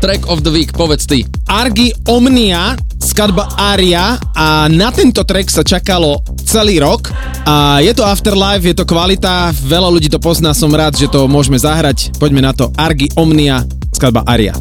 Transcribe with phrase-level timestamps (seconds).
[0.00, 1.28] track of the week, povedz ty.
[1.44, 7.12] Argy Omnia, skladba Aria a na tento track sa čakalo celý rok
[7.44, 11.28] a je to Afterlife, je to kvalita, veľa ľudí to pozná, som rád, že to
[11.28, 12.16] môžeme zahrať.
[12.16, 12.72] Poďme na to.
[12.80, 13.60] Argy Omnia,
[13.92, 14.56] skladba Aria.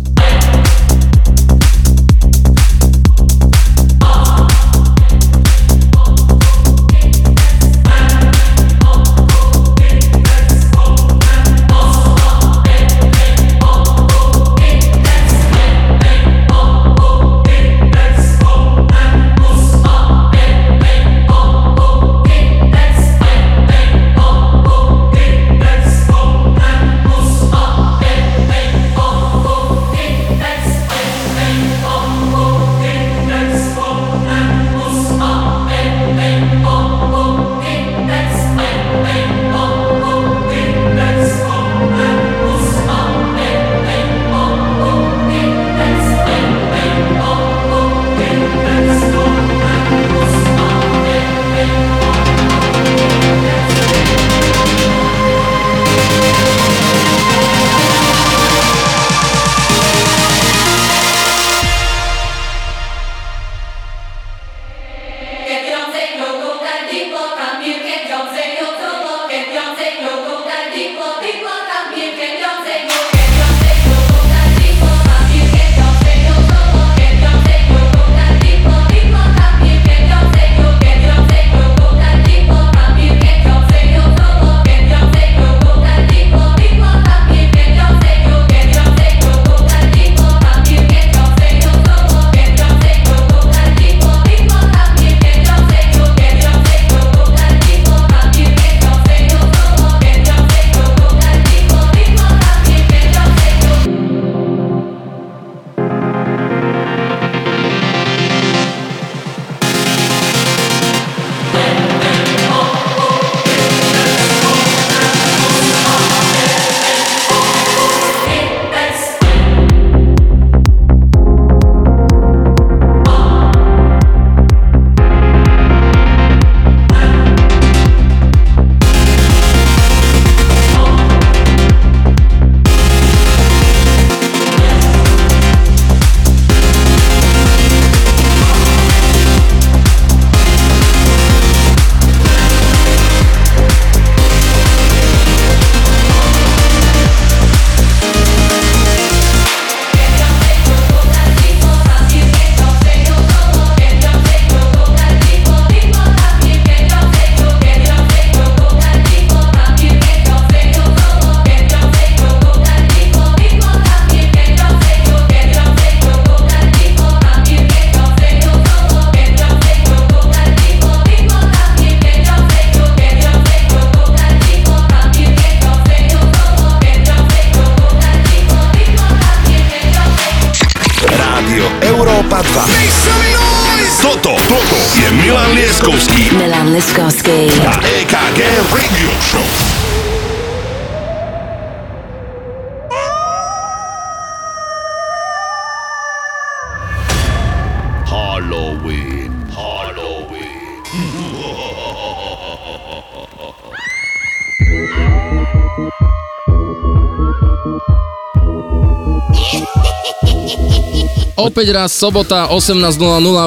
[211.69, 212.97] Opäť raz sobota 18.00,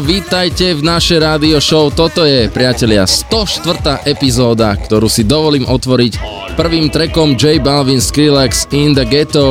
[0.07, 1.91] vítajte v našej rádio show.
[1.91, 4.07] Toto je, priatelia, 104.
[4.07, 6.23] epizóda, ktorú si dovolím otvoriť
[6.55, 9.43] prvým trekom J Balvin Skrillex in the Ghetto.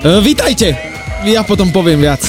[0.00, 0.80] Uh, vítajte,
[1.28, 2.24] ja potom poviem viac.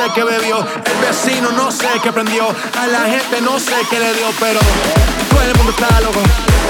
[0.00, 3.98] Sé qué bebió, el vecino no sé qué prendió, a la gente no sé qué
[3.98, 4.60] le dio, pero
[5.28, 6.20] todo el mundo está loco,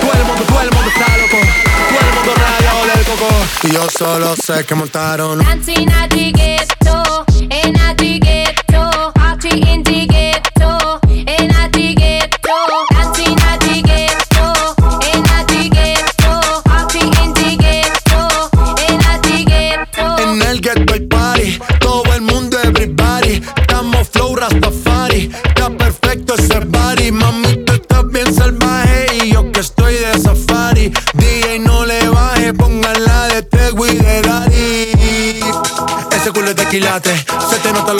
[0.00, 1.36] todo el mundo, todo el mundo está loco,
[1.90, 3.28] todo el mundo rayado del coco.
[3.62, 5.40] Y yo solo sé que montaron.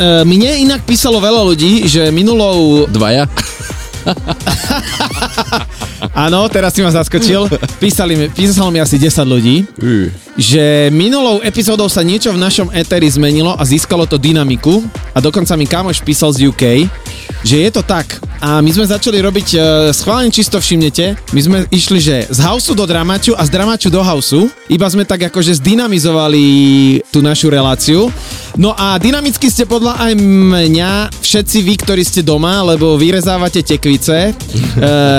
[0.00, 2.88] Mne inak písalo veľa ľudí, že minulou...
[2.88, 3.28] Dvaja?
[6.16, 7.44] Áno, teraz si ma zaskočil.
[7.76, 9.68] Písali mi, písalo mi asi 10 ľudí,
[10.40, 14.80] že minulou epizódou sa niečo v našom eteri zmenilo a získalo to dynamiku
[15.12, 16.88] a dokonca mi kamoš písal z UK,
[17.44, 18.16] že je to tak.
[18.40, 19.58] A my sme začali robiť, e,
[19.92, 24.00] schválne čisto všimnete, my sme išli, že z houseu do dramaču a z dramaču do
[24.00, 26.44] houseu, iba sme tak akože zdynamizovali
[27.12, 28.08] tú našu reláciu.
[28.56, 34.32] No a dynamicky ste podľa aj mňa, všetci vy, ktorí ste doma, lebo vyrezávate tekvice,
[34.32, 34.32] e,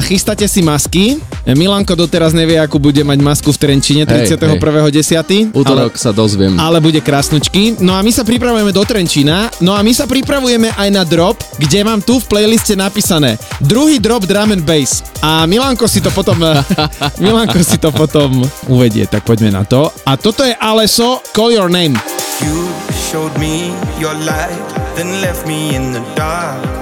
[0.02, 1.22] chystáte si masky.
[1.46, 5.58] Milanko doteraz nevie, akú bude mať masku v Trenčine Hej, 31.10.
[5.58, 6.54] Útorok sa dozviem.
[6.62, 7.82] Ale bude krásnučky.
[7.82, 9.50] No a my sa pripravujeme do Trenčína.
[9.62, 13.98] No a my sa pripravujeme aj na drop, kde mám tu v playliste napísané druhý
[14.02, 15.02] drop drum and bass.
[15.22, 16.38] A Milanko si to potom
[17.24, 19.90] Milanko si to potom uvedie, tak poďme na to.
[20.06, 21.98] A toto je Aleso, Call Your Name.
[22.42, 22.70] You
[23.12, 23.70] showed me
[24.02, 24.66] your light,
[24.98, 26.81] then left me in the dark.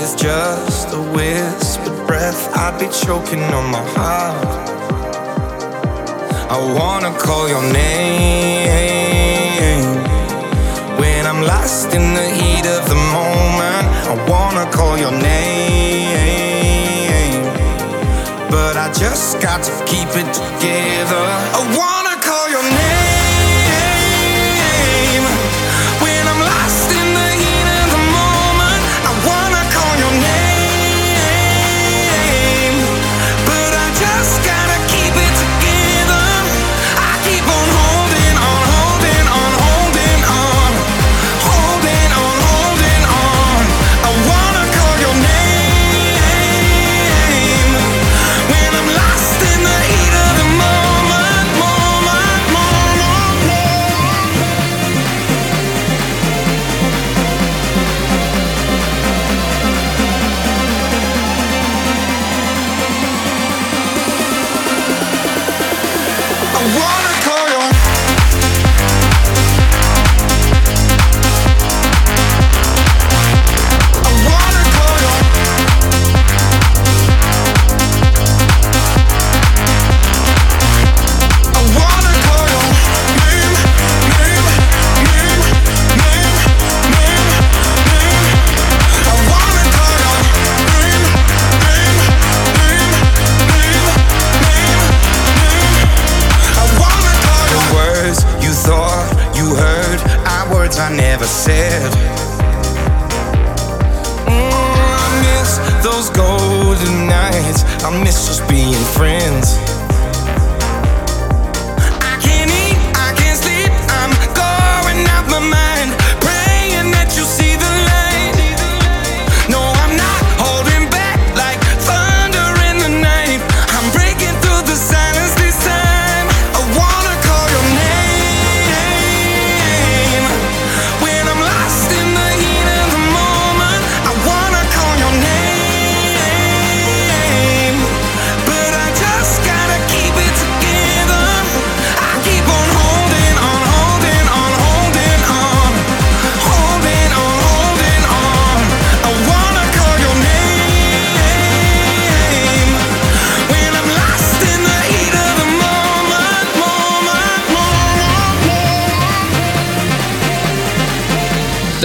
[0.00, 4.48] With just a whispered breath, I'd be choking on my heart.
[6.48, 8.80] I wanna call your name
[10.98, 13.86] when I'm lost in the heat of the moment.
[14.12, 16.16] I wanna call your name,
[18.48, 21.24] but I just got to keep it together.
[21.58, 22.09] I wanna
[101.30, 101.94] myself.
[104.26, 104.50] Mm,
[104.98, 107.62] I miss those golden nights.
[107.84, 109.69] I miss just being friends.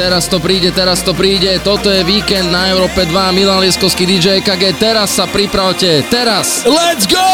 [0.05, 4.37] teraz to príde, teraz to príde, toto je víkend na Európe 2, Milan Lieskovský DJ
[4.45, 6.61] EKG, teraz sa pripravte, teraz!
[6.69, 7.25] Let's go!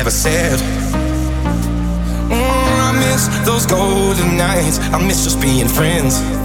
[0.00, 0.58] never said.
[2.30, 4.78] Mm, I miss those golden nights.
[4.78, 6.39] I miss just being friends.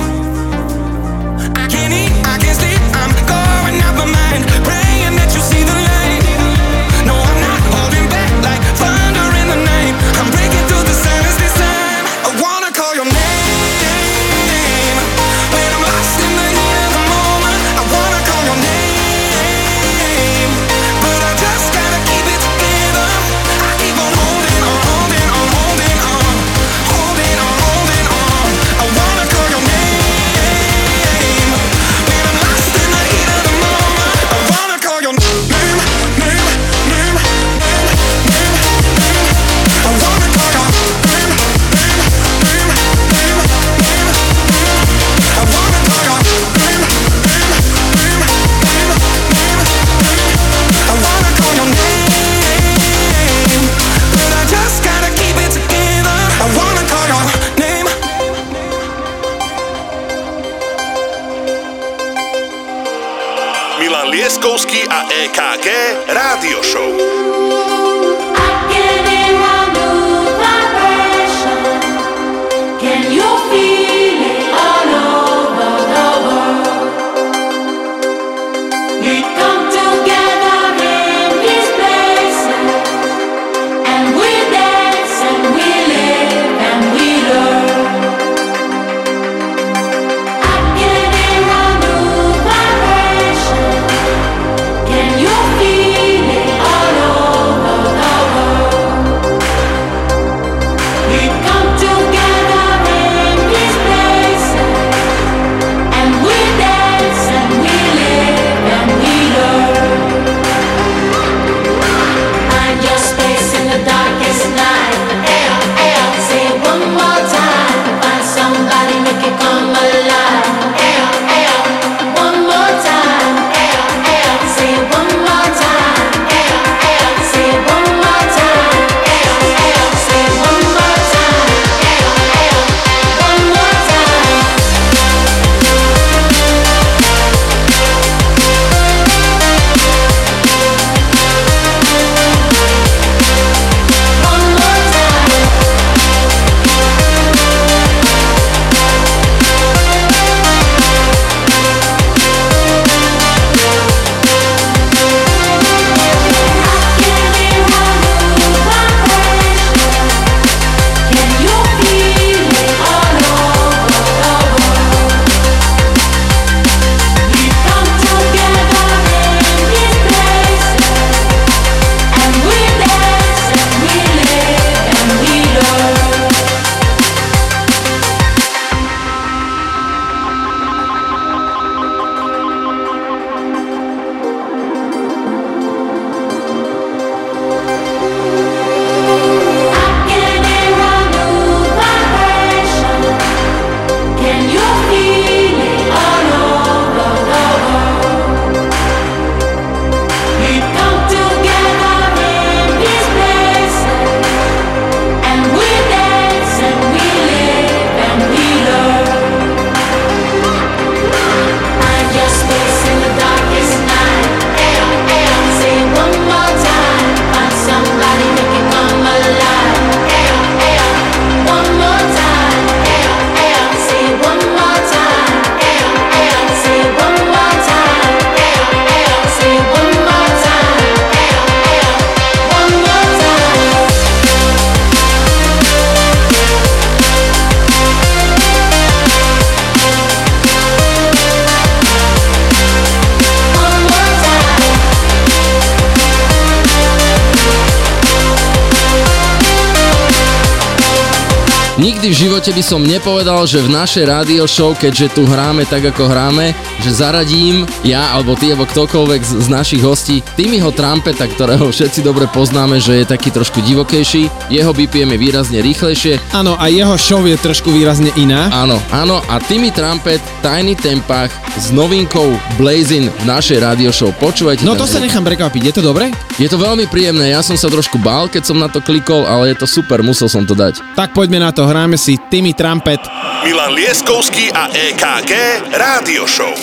[251.95, 255.95] Nikdy v živote by som nepovedal, že v našej radio show, keďže tu hráme tak
[255.95, 256.51] ako hráme,
[256.83, 262.03] že zaradím ja alebo ty alebo ktokoľvek z, z našich hostí Timmyho Trumpeta, ktorého všetci
[262.03, 266.19] dobre poznáme, že je taký trošku divokejší, jeho BPM je výrazne rýchlejšie.
[266.35, 268.51] Áno, a jeho show je trošku výrazne iná.
[268.51, 274.11] Áno, áno, a Timmy Trumpet, Tiny Tempach s novinkou Blazing v našej radio show.
[274.19, 276.11] Počúvajte No to sa nechám prekvapiť, je to dobre?
[276.35, 279.55] Je to veľmi príjemné, ja som sa trošku bál, keď som na to klikol, ale
[279.55, 280.83] je to super, musel som to dať.
[280.99, 282.99] Tak poďme na to, hráme si Timmy Trumpet.
[283.43, 285.31] Milan Lieskovský a EKG
[285.71, 286.53] Rádio Show.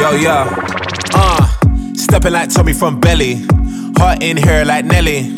[0.00, 0.46] Yo, yo.
[1.14, 1.46] Uh,
[1.94, 3.46] stepping like Tommy from Belly.
[3.96, 5.32] Heart in here like Nelly.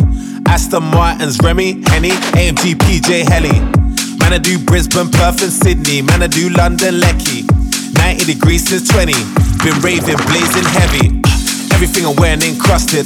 [0.48, 3.83] Aston Martin's Remy, Henny, AMG, PJ Helly.
[4.24, 6.00] Man, I do Brisbane, Perth, and Sydney.
[6.00, 7.44] Man, I do London, Lecky.
[8.00, 9.12] 90 degrees since 20.
[9.60, 11.12] Been raving, blazing heavy.
[11.76, 13.04] Everything I'm wearing encrusted.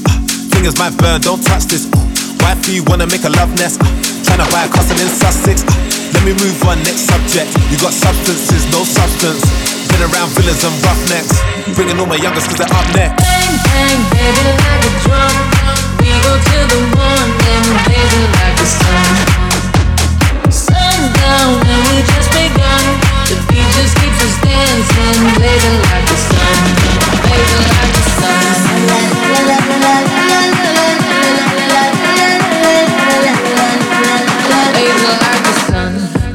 [0.55, 1.91] Fingers might burn, don't touch this.
[2.39, 3.83] Wifey, wanna make a love nest.
[4.31, 5.67] Tryna buy a castle in Sussex.
[6.15, 7.51] Let me move on, next subject.
[7.67, 9.43] You got substances, no substance.
[9.91, 11.35] Been around villas and roughnecks.
[11.75, 13.19] Bringing all my youngest cause they're up next.
[13.19, 15.35] Bang, bang, baby, like a drum.
[15.99, 19.28] We go to the blaze it like the sun.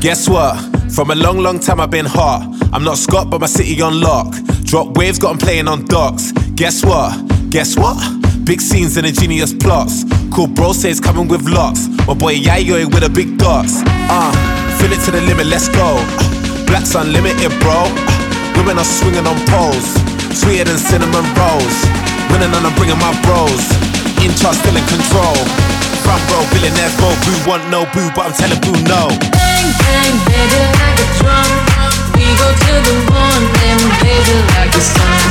[0.03, 0.59] Guess what?
[0.91, 2.41] From a long, long time I've been hot.
[2.73, 4.35] I'm not Scott, but my city on lock.
[4.63, 6.33] Drop waves, got got 'em playing on docks.
[6.55, 7.17] Guess what?
[7.49, 7.97] Guess what?
[8.43, 10.03] Big scenes and ingenious plots.
[10.29, 11.87] Cool bro says coming with lots.
[12.05, 13.81] My boy Yayo with a big dots.
[13.85, 14.42] Uh,
[14.83, 15.95] fill it to the limit, let's go.
[16.67, 17.87] Black's unlimited, bro.
[18.59, 19.87] Women are swinging on poles.
[20.35, 21.77] Sweeter than cinnamon rolls.
[22.27, 23.63] Winning and I'm bringing my bros.
[24.19, 25.39] In charge, still in control.
[26.03, 27.15] Front row, billionaires, bro.
[27.23, 29.07] Boo want no boo, but I'm telling boo no.
[29.31, 31.49] Bang, bang, baby, like a drum.
[32.19, 35.23] We go to the blaze it like the sun.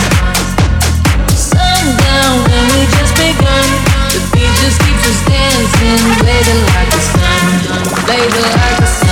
[1.36, 3.68] Sundown, and we just begun.
[4.16, 7.44] The beat just keeps us dancing, it like the sun.
[8.08, 9.11] It like the sun.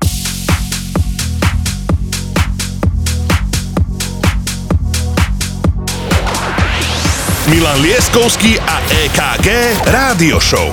[7.51, 10.71] Milan Lieskovský a EKG Rádio Show.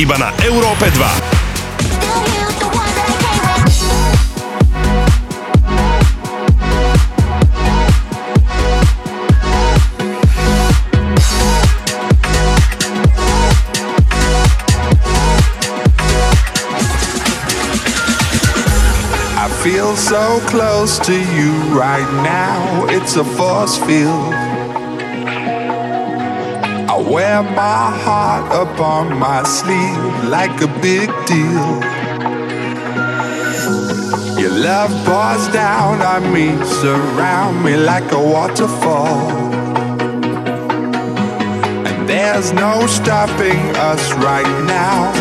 [0.00, 0.96] Iba na Európe 2.
[19.36, 22.88] I feel so close to you right now.
[22.88, 24.32] It's a force field.
[27.06, 31.68] Wear my heart upon my sleeve like a big deal.
[34.36, 39.30] Your love pours down on me, surround me like a waterfall.
[41.86, 45.12] And there's no stopping us right now.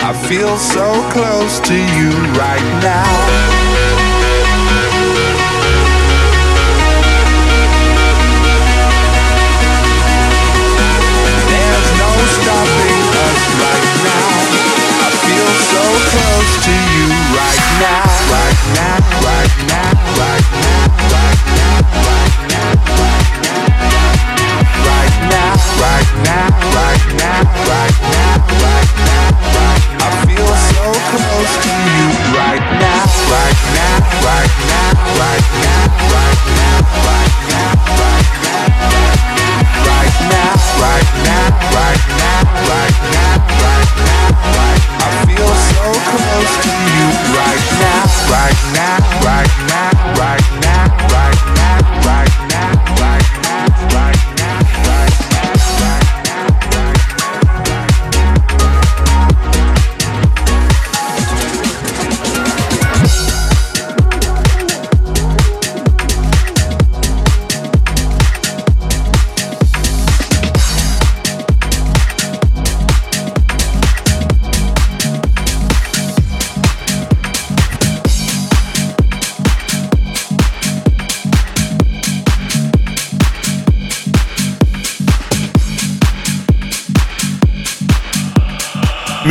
[0.00, 3.73] I feel so close to you right now.
[16.64, 19.84] to you right now, right now, right now,
[20.16, 21.76] right now, right now,
[22.08, 23.12] right now, right
[25.04, 29.28] now, right now, right now, right now, right now, right now.
[30.00, 34.88] I feel so close to you right now, right now, right now,
[35.20, 35.84] right now,
[36.16, 38.56] right now, right now, right now,
[39.84, 41.44] right now, right now,
[41.76, 43.23] right now, right now.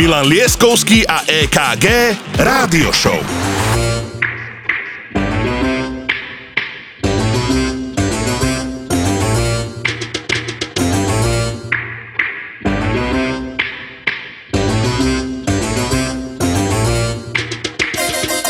[0.04, 3.16] Milan Lieskovský a EKG Rádio Show.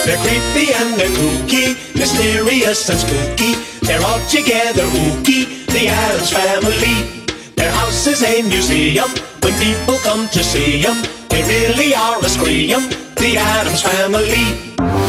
[0.02, 3.54] They're creepy and they're kooky, mysterious and spooky.
[3.86, 7.23] They're all together ooky, the Adams family.
[8.04, 9.08] House is a museum.
[9.40, 12.80] When people come to see them, they really are a scream.
[13.16, 15.03] The Adams family.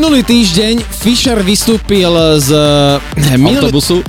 [0.00, 2.08] Minulý týždeň Fisher vystúpil
[2.40, 2.48] z...
[3.36, 3.68] Minulý...
[3.68, 4.00] Autobusu.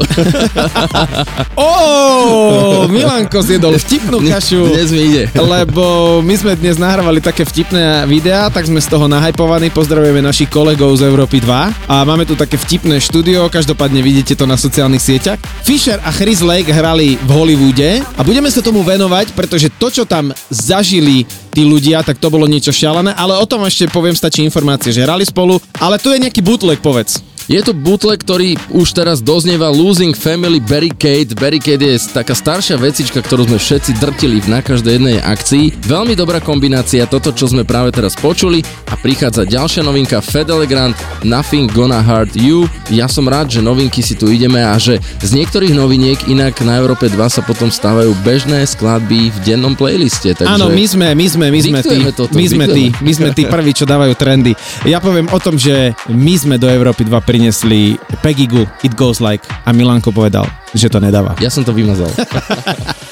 [1.60, 4.72] Ó, Milanko zjedol vtipnú kašu.
[4.72, 5.28] Dnes mi ide.
[5.36, 5.84] Lebo
[6.24, 9.68] my sme dnes nahrávali také vtipné videá, tak sme z toho nahypovaní.
[9.68, 14.48] Pozdravujeme našich kolegov z Európy 2 a máme tu také vtipné štúdio, každopádne vidíte to
[14.48, 15.44] na sociálnych sieťach.
[15.68, 20.08] Fisher a Chris Lake hrali v Hollywoode a budeme sa tomu venovať, pretože to, čo
[20.08, 24.42] tam zažili tí ľudia, tak to bolo niečo šialené, ale o tom ešte poviem, stačí
[24.42, 27.20] informácie, že hrali spolu, ale tu je nejaký bootleg, povedz.
[27.52, 31.34] Je to bootleg, ktorý už teraz doznieva Losing Family Barricade.
[31.34, 35.84] Barricade je taká staršia vecička, ktorú sme všetci drtili na každej jednej akcii.
[35.84, 38.62] Veľmi dobrá kombinácia, toto, čo sme práve teraz počuli.
[38.92, 42.68] A prichádza ďalšia novinka Fedele Grant, Nothing Gonna Hurt You.
[42.92, 46.76] Ja som rád, že novinky si tu ideme a že z niektorých noviniek inak na
[46.76, 50.36] Európe 2 sa potom stávajú bežné skladby v dennom playliste.
[50.36, 50.52] Takže...
[50.52, 53.48] Áno, my sme, my sme, my sme tí, toto, my sme tí, my sme tí
[53.48, 54.52] prví, čo dávajú trendy.
[54.84, 59.24] Ja poviem o tom, že my sme do Európy 2 priniesli Peggy Goo, It Goes
[59.24, 60.44] Like a Milanko povedal,
[60.76, 61.40] že to nedáva.
[61.40, 62.12] Ja som to vymazal.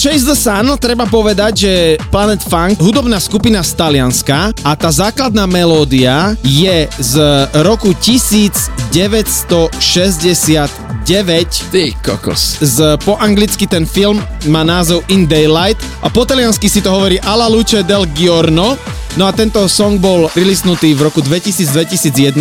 [0.00, 5.44] Chase the Sun treba povedať, že Planet Funk, hudobná skupina z Talianska a tá základná
[5.44, 7.20] melódia je z
[7.60, 9.68] roku 1969
[11.68, 12.56] Ty kokos.
[12.64, 17.20] z, po anglicky ten film má názov In Daylight a po taliansky si to hovorí
[17.20, 18.80] Alla luce del giorno.
[19.20, 22.40] No a tento song bol releasnutý v roku 2000-2001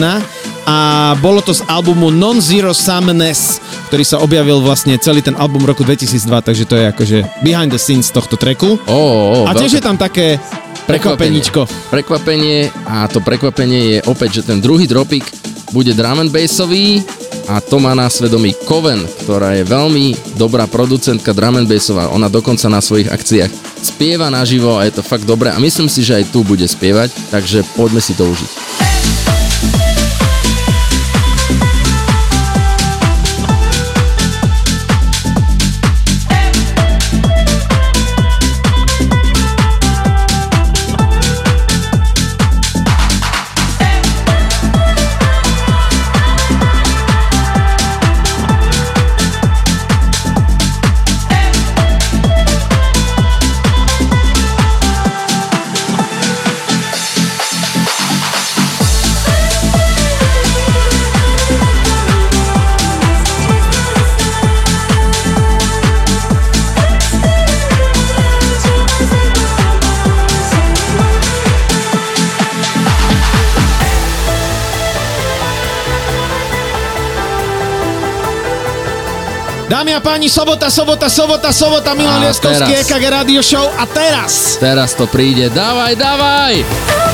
[0.70, 3.58] a bolo to z albumu Non-Zero Sumness,
[3.90, 7.82] ktorý sa objavil vlastne celý ten album roku 2002, takže to je akože behind the
[7.82, 8.78] scenes tohto tracku.
[8.86, 10.38] Ó, ó, a tiež je tam také
[10.86, 11.66] prekvapeníčko.
[11.90, 15.26] Prekvapenie a to prekvapenie je opäť, že ten druhý dropik
[15.74, 17.02] bude drum and bassový
[17.50, 22.14] a to má na svedomí Coven, ktorá je veľmi dobrá producentka drum and bassová.
[22.14, 23.50] Ona dokonca na svojich akciách
[23.82, 27.10] spieva naživo a je to fakt dobré a myslím si, že aj tu bude spievať,
[27.34, 28.79] takže poďme si to užiť.
[80.00, 82.72] A páni, sobota, sobota, sobota, sobota, Milan Lieskovský.
[82.72, 86.64] EKG Radio Show a teraz Teraz to príde, dávaj, dávaj!
[86.64, 87.09] Rádio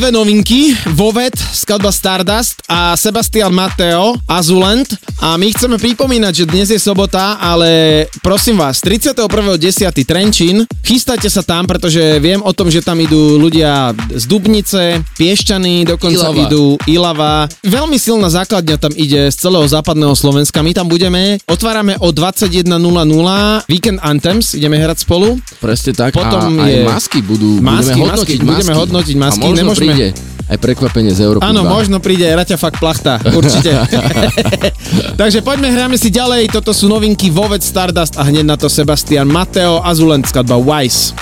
[0.00, 4.96] dve novinky, Vovet, skladba Stardust a Sebastian Mateo, Azulent.
[5.20, 9.28] A my chceme pripomínať, že dnes je sobota, ale prosím vás, 31.10.
[10.08, 15.84] Trenčín, chystajte sa tam, pretože viem o tom, že tam idú ľudia z Dubnice, Piešťany,
[15.84, 16.48] dokonca Ilava.
[16.48, 17.34] idú Ilava.
[17.60, 20.64] Veľmi silná základňa tam ide z celého západného Slovenska.
[20.64, 22.72] My tam budeme, otvárame o 21.00
[23.68, 25.36] Weekend Anthems, ideme hrať spolu.
[25.60, 26.16] Presne tak.
[26.16, 29.44] Potom a aj je- masky budú, Masky, budeme masky, hodnotiť budeme hodnotiť masky,
[29.90, 30.08] príde
[30.50, 31.46] aj prekvapenie z Európy.
[31.46, 31.70] Áno, 2.
[31.70, 33.70] možno príde Raťafak Plachta, určite.
[35.20, 36.50] Takže poďme, hráme si ďalej.
[36.50, 41.14] Toto sú novinky Vovec Stardust a hneď na to Sebastian Mateo a Zulenská dba Wise.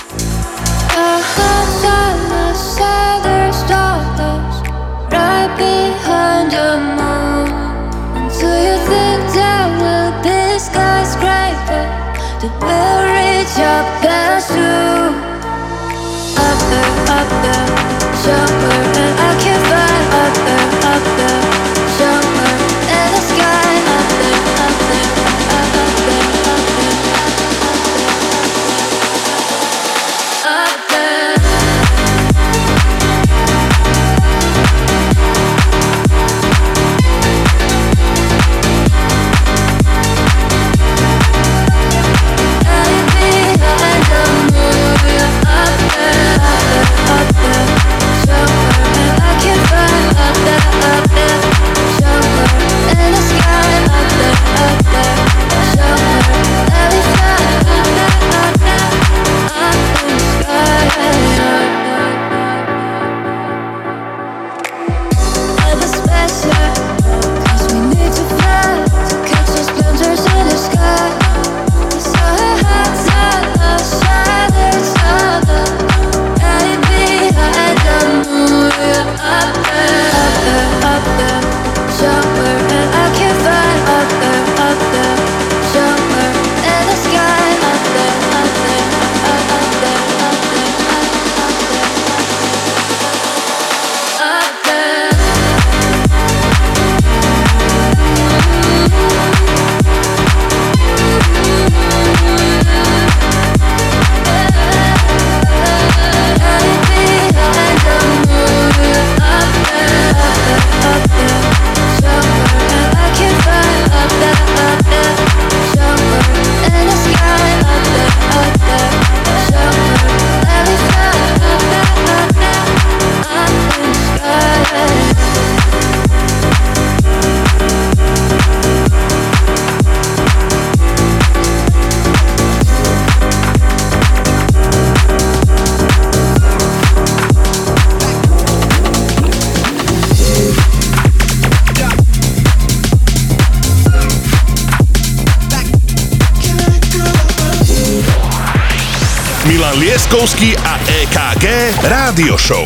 [152.49, 152.65] Show.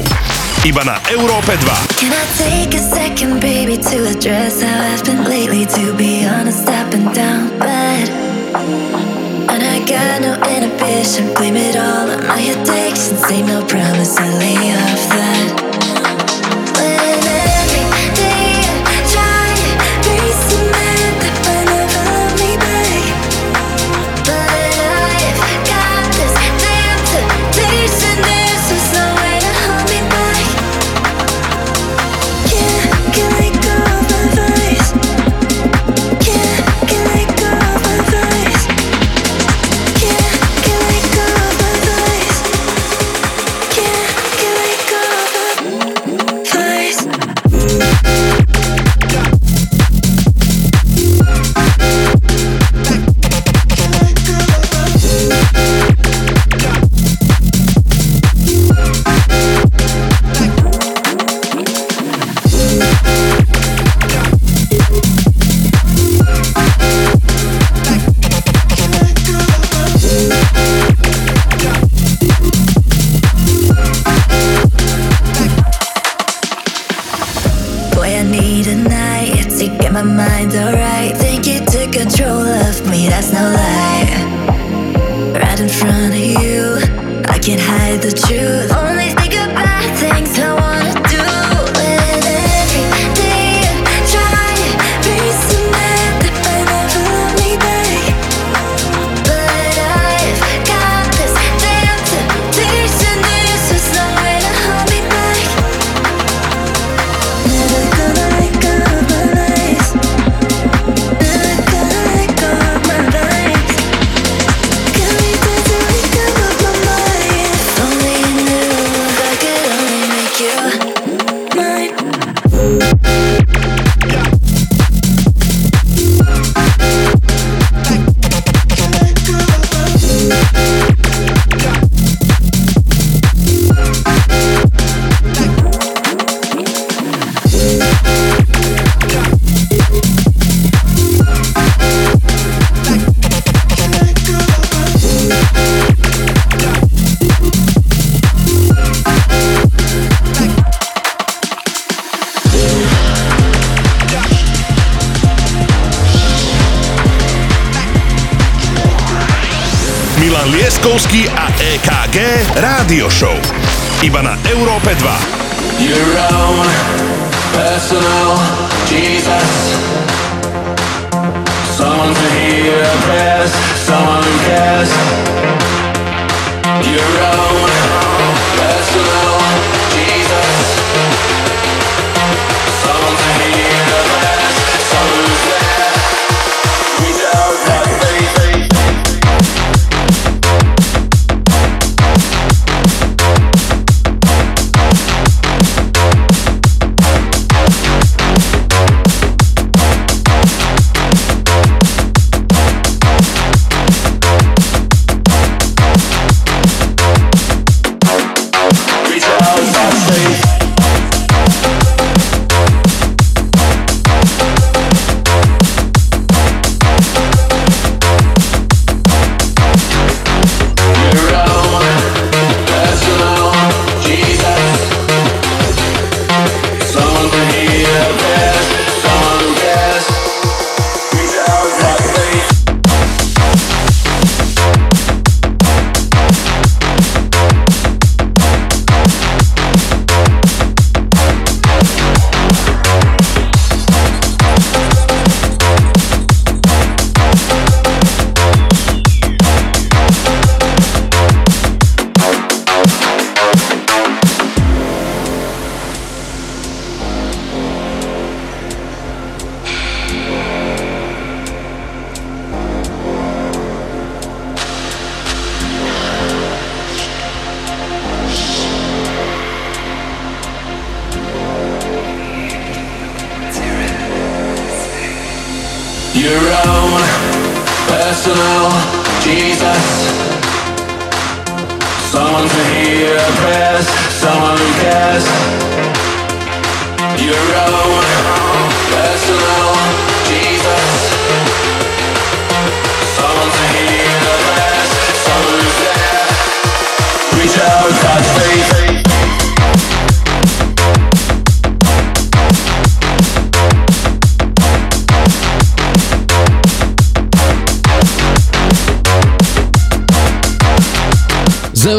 [0.63, 2.03] Iba na Európe 2.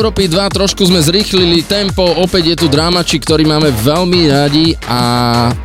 [0.03, 4.99] Európy 2 trošku sme zrýchlili tempo, opäť je tu drámači, ktorý máme veľmi radi a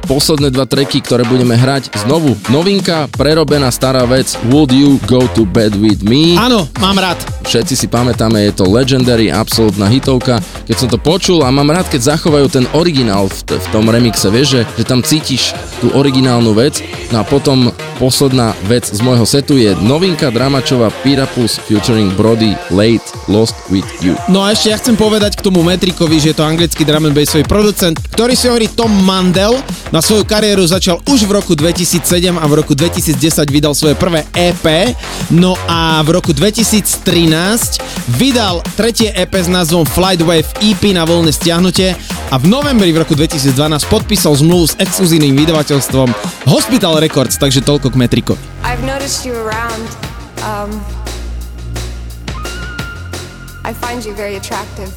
[0.06, 2.38] posledné dva treky, ktoré budeme hrať znovu.
[2.46, 6.38] Novinka, prerobená stará vec Would You Go To Bed With Me?
[6.38, 7.18] Áno, mám rád.
[7.50, 10.38] Všetci si pamätáme, je to legendary, absolútna hitovka.
[10.70, 13.90] Keď som to počul a mám rád, keď zachovajú ten originál v, t- v tom
[13.90, 15.50] remixe, vieš, že, že tam cítiš
[15.82, 16.78] tú originálnu vec.
[17.10, 23.04] No a potom posledná vec z môjho setu je novinka dramačová Pirapus featuring Brody Late
[23.26, 24.14] Lost With You.
[24.30, 27.14] No a ešte ja chcem povedať k tomu Metrikovi, že je to anglický drum and
[27.18, 29.58] bassový producent, ktorý si hovorí Tom Mandel.
[29.90, 33.18] Na svoju kariéru začal už v roku 2007 a v roku 2010
[33.50, 34.94] vydal svoje prvé EP.
[35.34, 41.34] No a v roku 2013 vydal tretie EP s názvom Flight Wave EP na voľné
[41.34, 41.98] stiahnutie
[42.28, 43.56] a v novembri v roku 2012
[43.88, 46.12] podpísal zmluvu s exkluzívnym vydavateľstvom
[46.44, 48.42] Hospital Records, takže toľko k Metrikovi.
[48.60, 49.88] I've noticed you around.
[50.44, 50.68] Um,
[53.64, 54.92] I find you very attractive.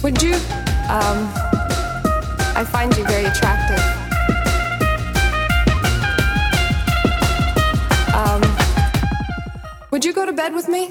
[0.00, 0.40] Would you?
[0.88, 1.28] Um,
[2.56, 3.80] I find you very attractive.
[8.16, 8.40] Um,
[9.92, 10.88] would you go to bed with me?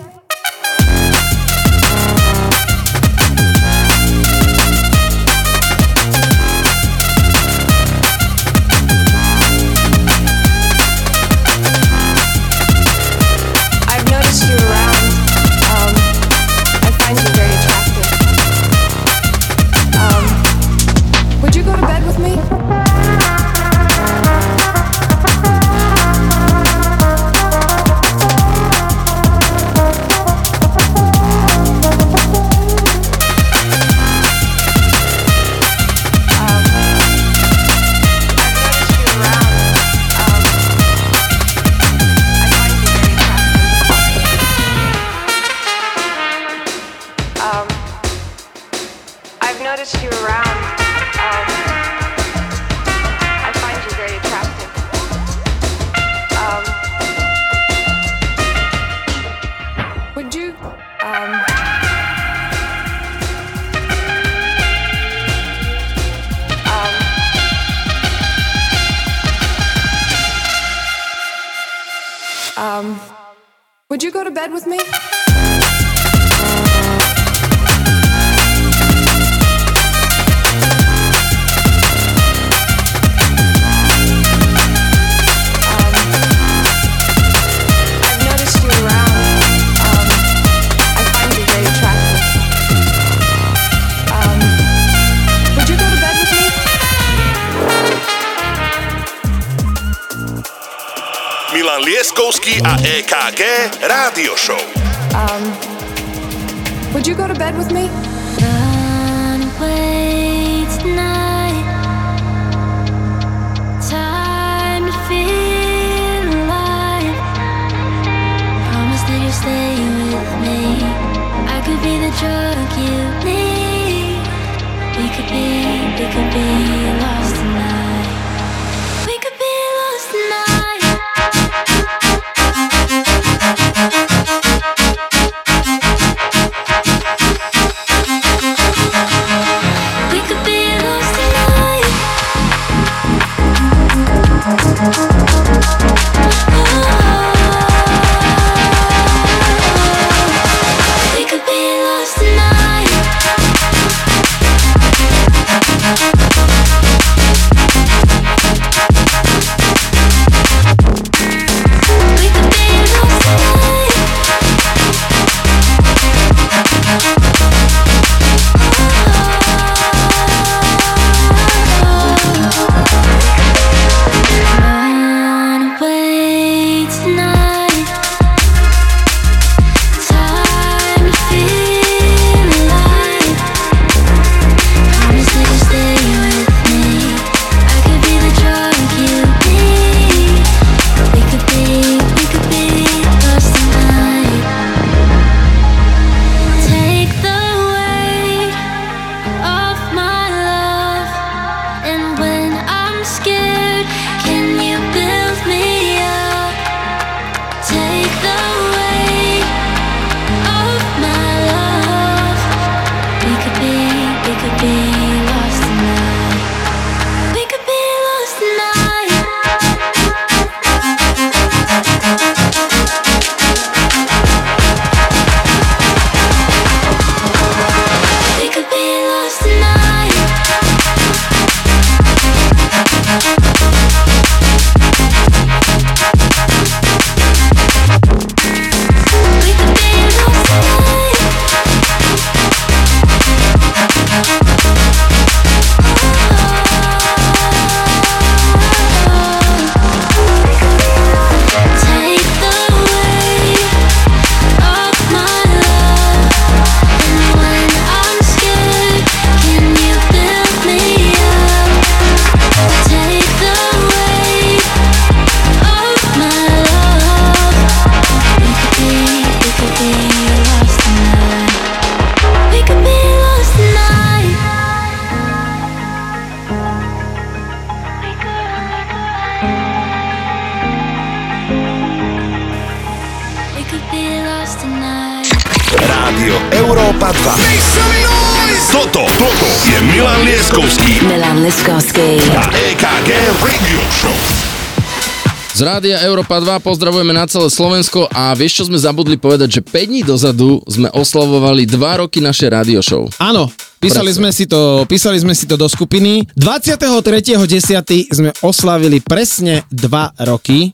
[295.83, 299.91] Rádia Európa 2 pozdravujeme na celé Slovensko a vieš, čo sme zabudli povedať, že 5
[299.91, 303.11] dní dozadu sme oslavovali 2 roky naše radio show.
[303.19, 303.51] Áno,
[303.83, 306.23] písali sme, si to, písali sme si to do skupiny.
[306.39, 308.15] 23.10.
[308.15, 310.71] sme oslavili presne 2 roky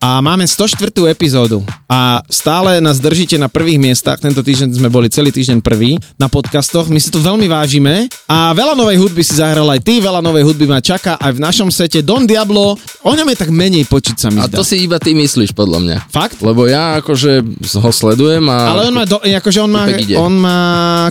[0.00, 0.92] a máme 104.
[1.12, 1.60] epizódu.
[1.90, 4.22] A stále nás držíte na prvých miestach.
[4.22, 6.88] Tento týždeň sme boli celý týždeň prvý na podcastoch.
[6.88, 8.06] My si to veľmi vážime.
[8.30, 11.40] A veľa novej hudby si zahral aj ty, veľa novej hudby ma čaká aj v
[11.42, 12.06] našom sete.
[12.06, 14.56] Don Diablo, o ňom je tak menej počuť sa mi A zdá.
[14.58, 15.96] to si iba ty myslíš, podľa mňa.
[16.08, 16.38] Fakt?
[16.38, 17.42] Lebo ja akože
[17.82, 18.78] ho sledujem a...
[18.78, 19.84] Ale on má, do, akože on má,
[20.22, 20.60] on má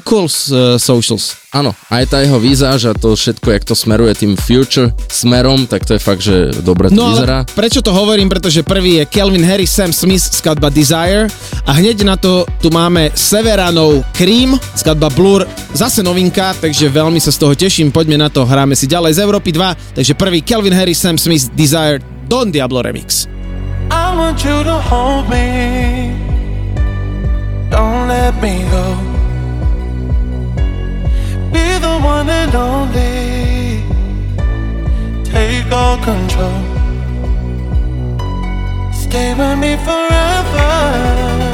[0.08, 1.36] cool uh, socials.
[1.50, 5.84] Áno, aj tá jeho výzáž a to všetko, jak to smeruje tým future smerom, tak
[5.84, 7.48] to je fakt, že dobre to No vyzerá.
[7.48, 8.28] ale prečo to hovorím?
[8.28, 11.32] Pretože prvý je Kelvin Harris, Sam Smith, skladba Desire
[11.64, 17.32] a hneď na to tu máme Severanov Cream, skladba Blur, zase novinka, takže veľmi sa
[17.32, 20.76] z toho teším, poďme na to, hráme si ďalej z Európy 2, takže prvý Kelvin
[20.76, 23.32] Harris, Sam Smith, Desire, Don Diablo Remix.
[23.88, 26.12] I want you to hold me.
[27.72, 29.15] Don't let me go.
[31.56, 33.82] Be the one and only.
[35.24, 36.60] Take all control.
[38.92, 41.45] Stay with me forever.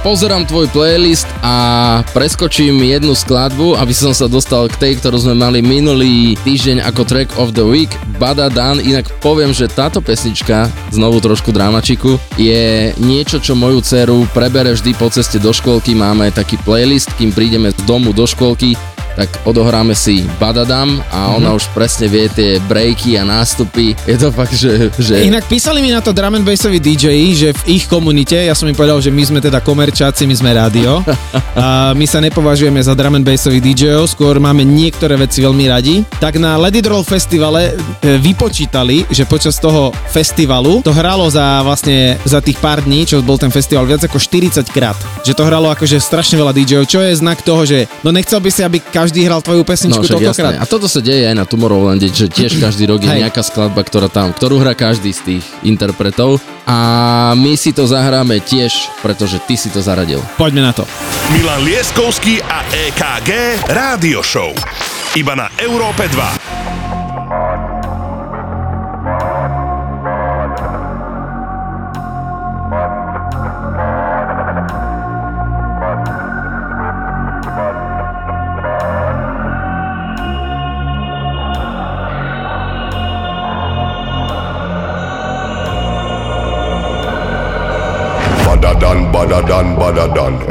[0.00, 5.34] Pozerám tvoj playlist a preskočím jednu skladbu, aby som sa dostal k tej, ktorú sme
[5.36, 8.80] mali minulý týždeň ako track of the week, Bada Dan.
[8.80, 14.96] Inak poviem, že táto pesnička, znovu trošku dramačiku, je niečo, čo moju dceru prebere vždy
[14.96, 15.92] po ceste do škôlky.
[15.98, 18.78] Máme taký playlist, kým prídeme z domu do škôlky,
[19.14, 23.94] tak odohráme si Badadam a ona už presne vie tie breaky a nástupy.
[24.04, 24.90] Je to fakt, že...
[24.98, 25.26] že...
[25.26, 28.66] Inak písali mi na to drum and bassoví DJ, že v ich komunite, ja som
[28.66, 31.00] im povedal, že my sme teda komerčáci, my sme rádio.
[31.58, 36.02] a my sa nepovažujeme za drum and bassových DJov, skôr máme niektoré veci veľmi radi.
[36.18, 41.62] Tak na Let It Roll festivale e, vypočítali, že počas toho festivalu to hralo za
[41.62, 44.98] vlastne za tých pár dní, čo bol ten festival, viac ako 40 krát.
[45.24, 48.50] Že to hralo akože strašne veľa DJov, čo je znak toho, že no nechcel by
[48.52, 50.60] si, aby každý hral tvoju pesničku však toľkokrát.
[50.60, 53.24] A toto sa deje aj na Tomorrowlande, že tiež každý rok je Hej.
[53.24, 56.44] nejaká skladba, ktorá tam, ktorú hrá každý z tých interpretov.
[56.68, 60.20] A my si to zahráme tiež, pretože ty si to zaradil.
[60.36, 60.84] Poďme na to.
[61.32, 64.52] Milan Lieskovský a EKG Rádio Show.
[65.16, 66.53] Iba na Európe 2.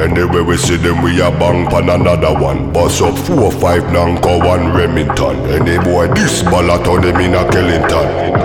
[0.04, 2.74] Anyway we see them, we a bang pan another one.
[2.74, 5.40] Bust up four, five, Nanko, one Remington.
[5.48, 8.36] Any boy this ballot on him in a Killington.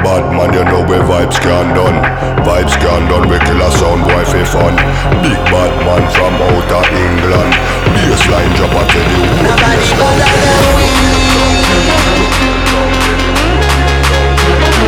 [0.00, 2.00] Bad man, you know where vibes can done.
[2.48, 4.74] Vibes can done, we kill a sound boy for fun.
[5.20, 7.52] Big bad man from outer England.
[7.92, 9.20] Baseline drop, I tell you
[9.60, 10.24] baseline.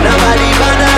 [0.01, 0.92] Nobody better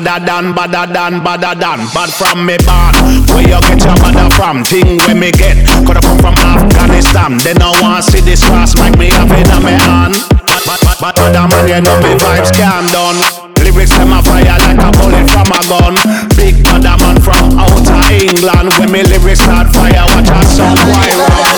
[0.00, 2.96] Badder than, badder than, badder than Bad from me born
[3.36, 4.64] Where you get your badder from?
[4.64, 8.96] Thing where me get Coulda come from Afghanistan They no want see this cross Make
[8.96, 10.16] me have it on me hand
[10.48, 13.20] Bad, bad, bad, bad, badder man You know me vibes can done
[13.60, 15.92] Lyrics them a fire like a bullet from a gun
[16.32, 21.49] Big badder man from outer England When me lyrics start fire Watch out some why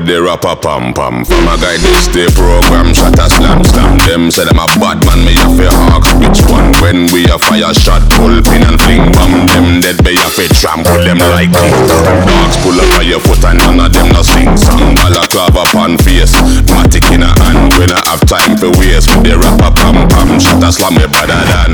[0.00, 1.24] with the rapper pam pam.
[1.24, 4.00] From a guy this day program, shot a slam slam.
[4.08, 6.04] Them say them a bad man, me have to hawk.
[6.16, 6.72] Which one?
[6.80, 9.44] When we a fire shot, pull pin and fling bomb.
[9.52, 11.76] Them dead, me have to trample them like king.
[12.24, 14.96] Dogs pull up on your foot and none of them no sing song.
[14.96, 16.32] Balaclava pan face,
[16.72, 17.76] matic in a hand.
[17.76, 20.40] When I have time for waste with the rapper pam pam.
[20.40, 21.72] Shot a slam me better than.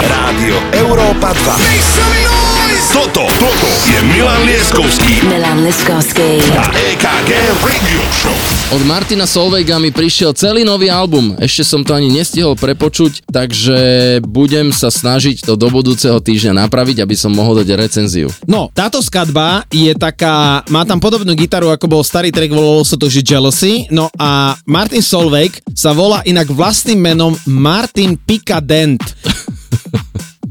[0.00, 2.51] Rádio Európa 2.
[2.90, 6.42] Toto, toto je Milan Lieskovský Milan Liskovský.
[6.58, 7.30] a EKG
[7.62, 8.34] Radio Show.
[8.74, 11.38] Od Martina Solvejga mi prišiel celý nový album.
[11.38, 13.78] Ešte som to ani nestihol prepočuť, takže
[14.26, 18.26] budem sa snažiť to do budúceho týždňa napraviť, aby som mohol dať recenziu.
[18.50, 22.98] No, táto skladba je taká, má tam podobnú gitaru, ako bol starý track, volalo sa
[22.98, 23.86] to, že Jealousy.
[23.94, 28.98] No a Martin Solveig sa volá inak vlastným menom Martin Picadent.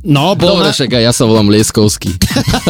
[0.01, 2.17] No, bol, Dobre, na, však aj ja sa volám Lieskovský.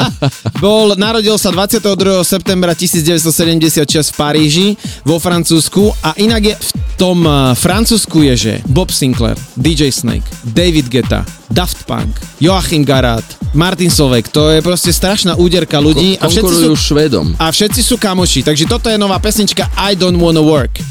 [0.63, 1.79] bol, narodil sa 22.
[2.27, 4.67] septembra 1976 v Paríži
[5.07, 6.69] vo Francúzsku a inak je v
[6.99, 12.11] tom uh, Francúzsku je, že Bob Sinclair, DJ Snake, David Guetta, Daft Punk,
[12.43, 13.23] Joachim Garat,
[13.55, 17.31] Martin Solveig, to je proste strašná úderka ľudí a všetci sú, Švedom.
[17.39, 20.83] a všetci sú kamoši, takže toto je nová pesnička I Don't Wanna Work.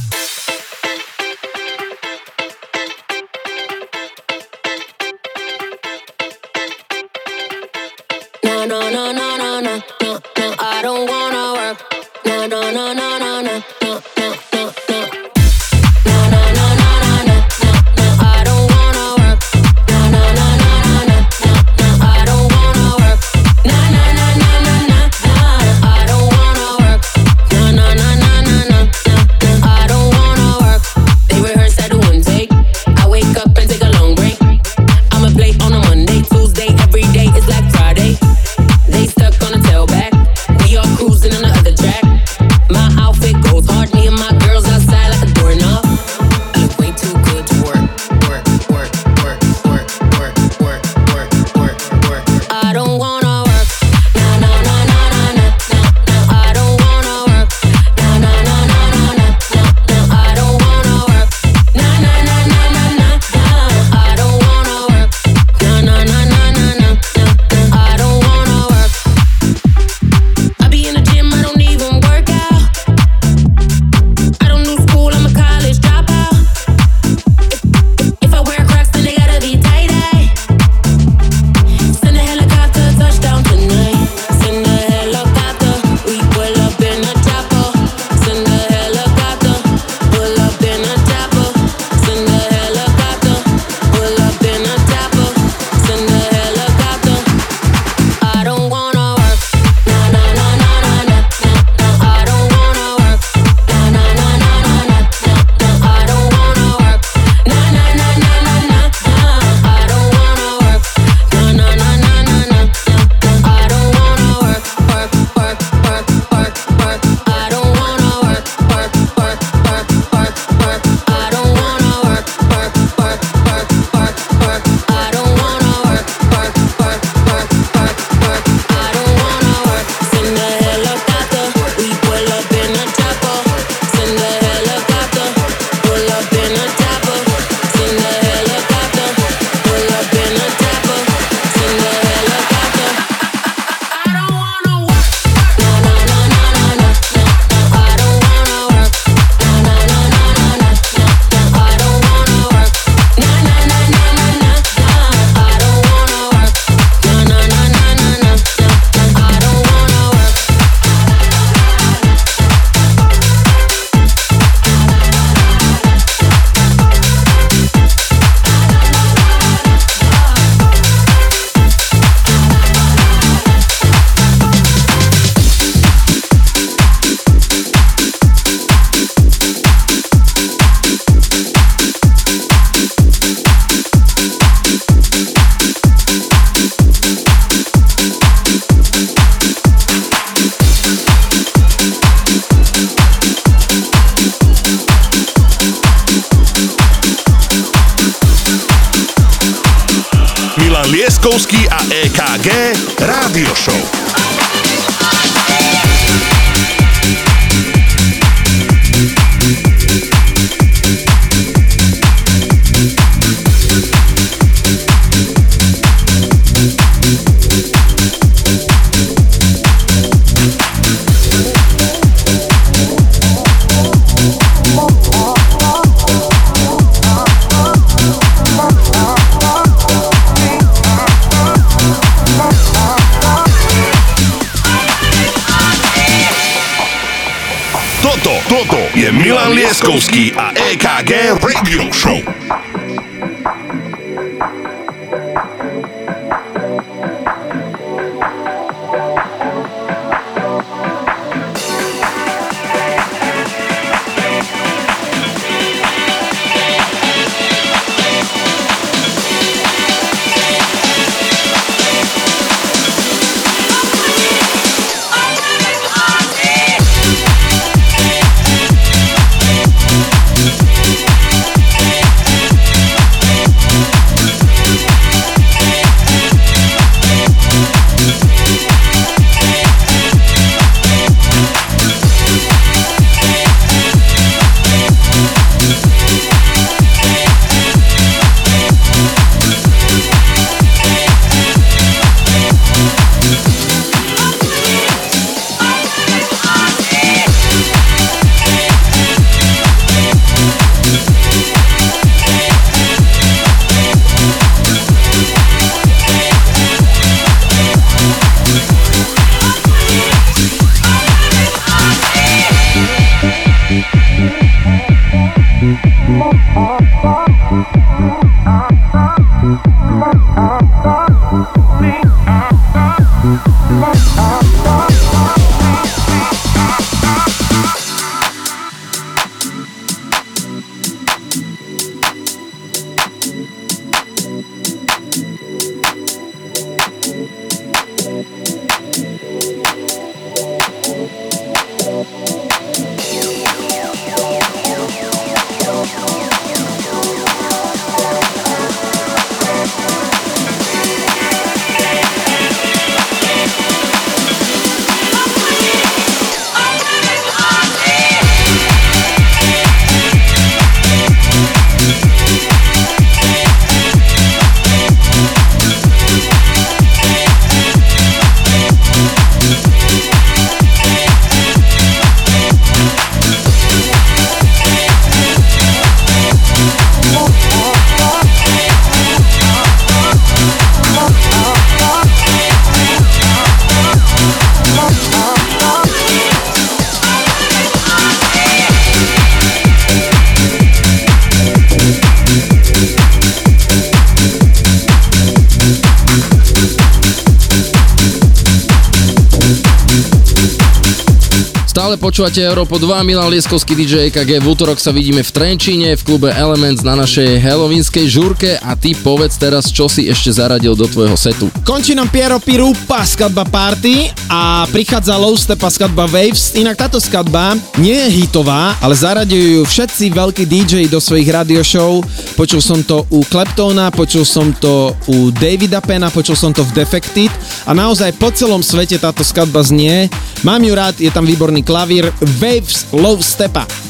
[402.20, 404.44] Počúvate Európo 2, Milan Lieskovský DJ EKG.
[404.44, 408.92] V útorok sa vidíme v Trenčíne, v klube Elements na našej halloweenskej žúrke a ty
[408.92, 411.48] povedz teraz, čo si ešte zaradil do tvojho setu.
[411.64, 416.52] Končí nám Piero Pirupa skladba Party a prichádza Low Stepa skladba Waves.
[416.60, 422.04] Inak táto skladba nie je hitová, ale zaradujú všetci veľkí DJ do svojich radio show.
[422.40, 426.72] Počul som to u Kleptona, počul som to u Davida Pena, počul som to v
[426.72, 427.28] Defected
[427.68, 430.08] a naozaj po celom svete táto skladba znie.
[430.40, 432.08] Mám ju rád, je tam výborný klavír
[432.40, 433.89] Waves Low Stepa.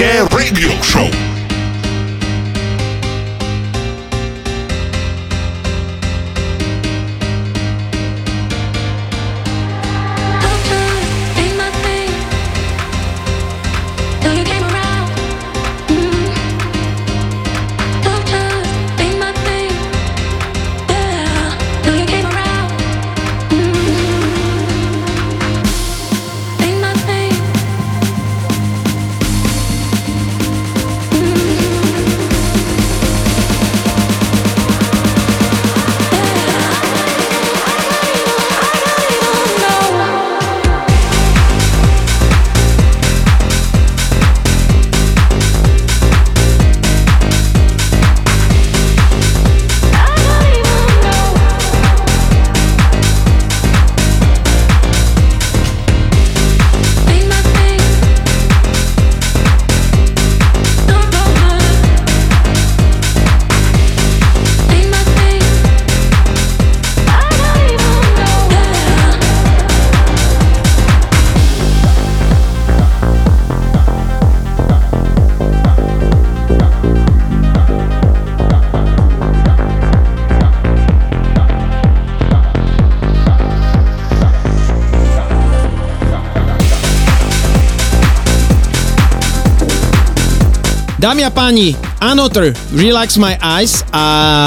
[0.00, 0.31] A
[91.12, 94.04] Dámy a páni, Another, Relax My Eyes a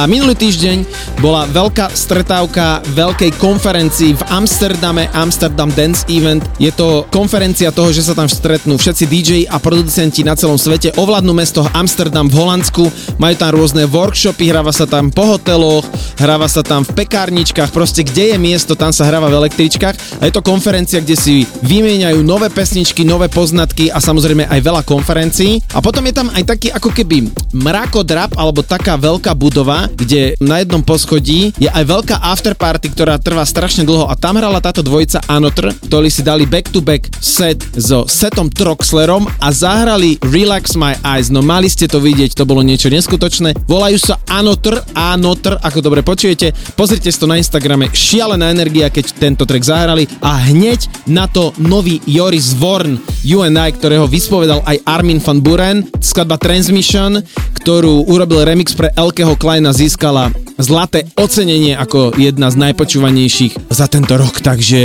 [0.10, 0.82] minulý týždeň
[1.22, 6.42] bola veľká stretávka veľkej konferencii v Amsterdame, Amsterdam Dance Event.
[6.58, 10.90] Je to konferencia toho, že sa tam stretnú všetci DJ a producenti na celom svete,
[10.98, 12.90] ovládnu mesto Amsterdam v Holandsku,
[13.22, 15.86] majú tam rôzne workshopy, hráva sa tam po hoteloch,
[16.20, 20.24] hráva sa tam v pekárničkách, proste kde je miesto, tam sa hráva v električkách a
[20.28, 25.60] je to konferencia, kde si vymieňajú nové pesničky, nové poznatky a samozrejme aj veľa konferencií.
[25.76, 30.64] A potom je tam aj taký ako keby mrakodrap alebo taká veľká budova, kde na
[30.64, 35.24] jednom poschodí je aj veľká afterparty, ktorá trvá strašne dlho a tam hrala táto dvojica
[35.28, 41.34] Anotr, ktorí si dali back-to-back set so Setom Troxlerom a zahrali Relax My Eyes.
[41.34, 43.66] No mali ste to vidieť, to bolo niečo neskutočné.
[43.66, 46.54] Volajú sa Anotr, Anotr, ako dobre počujete.
[46.78, 51.52] Pozrite si to na Instagrame, šialená energia, keď tento track zahrali a hneď na to
[51.58, 57.26] nový Joris Vorn, UNI, ktorého vyspovedal aj Armin van Buren, skladba Transmission,
[57.58, 60.30] ktorú urobil remix pre Elkeho Kleina, získala
[60.62, 64.82] zlaté ocenenie ako jedna z najpočúvanejších za tento rok, takže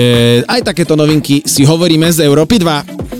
[0.48, 3.19] aj takéto novinky si hovoríme z Európy 2.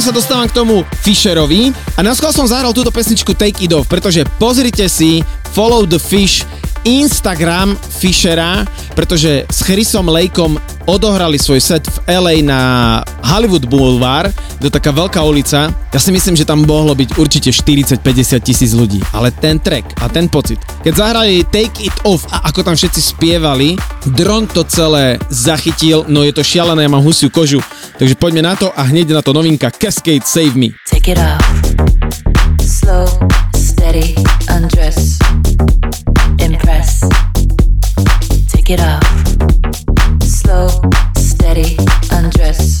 [0.00, 3.76] konečne sa dostávam k tomu Fisherovi a na schvál som zahral túto pesničku Take It
[3.76, 5.20] Off, pretože pozrite si
[5.52, 6.40] Follow the Fish
[6.88, 8.64] Instagram Fishera,
[8.96, 10.56] pretože s Chrisom Lakeom
[10.88, 12.60] odohrali svoj set v LA na
[13.20, 15.72] Hollywood Boulevard, to je taká veľká ulica.
[15.72, 19.00] Ja si myslím, že tam mohlo byť určite 40-50 tisíc ľudí.
[19.16, 23.00] Ale ten track a ten pocit, keď zahrali Take It Off a ako tam všetci
[23.00, 23.80] spievali,
[24.12, 27.64] dron to celé zachytil, no je to šialené, ja mám husiu kožu.
[27.96, 30.76] Takže poďme na to a hneď na to novinka Cascade Save Me.
[30.84, 31.40] Take it off.
[32.60, 33.08] Slow,
[33.56, 34.12] steady,
[34.52, 35.16] undress.
[36.36, 37.00] Impress.
[38.52, 39.04] Take it off.
[40.20, 40.68] Slow,
[41.16, 41.80] steady,
[42.12, 42.80] undress.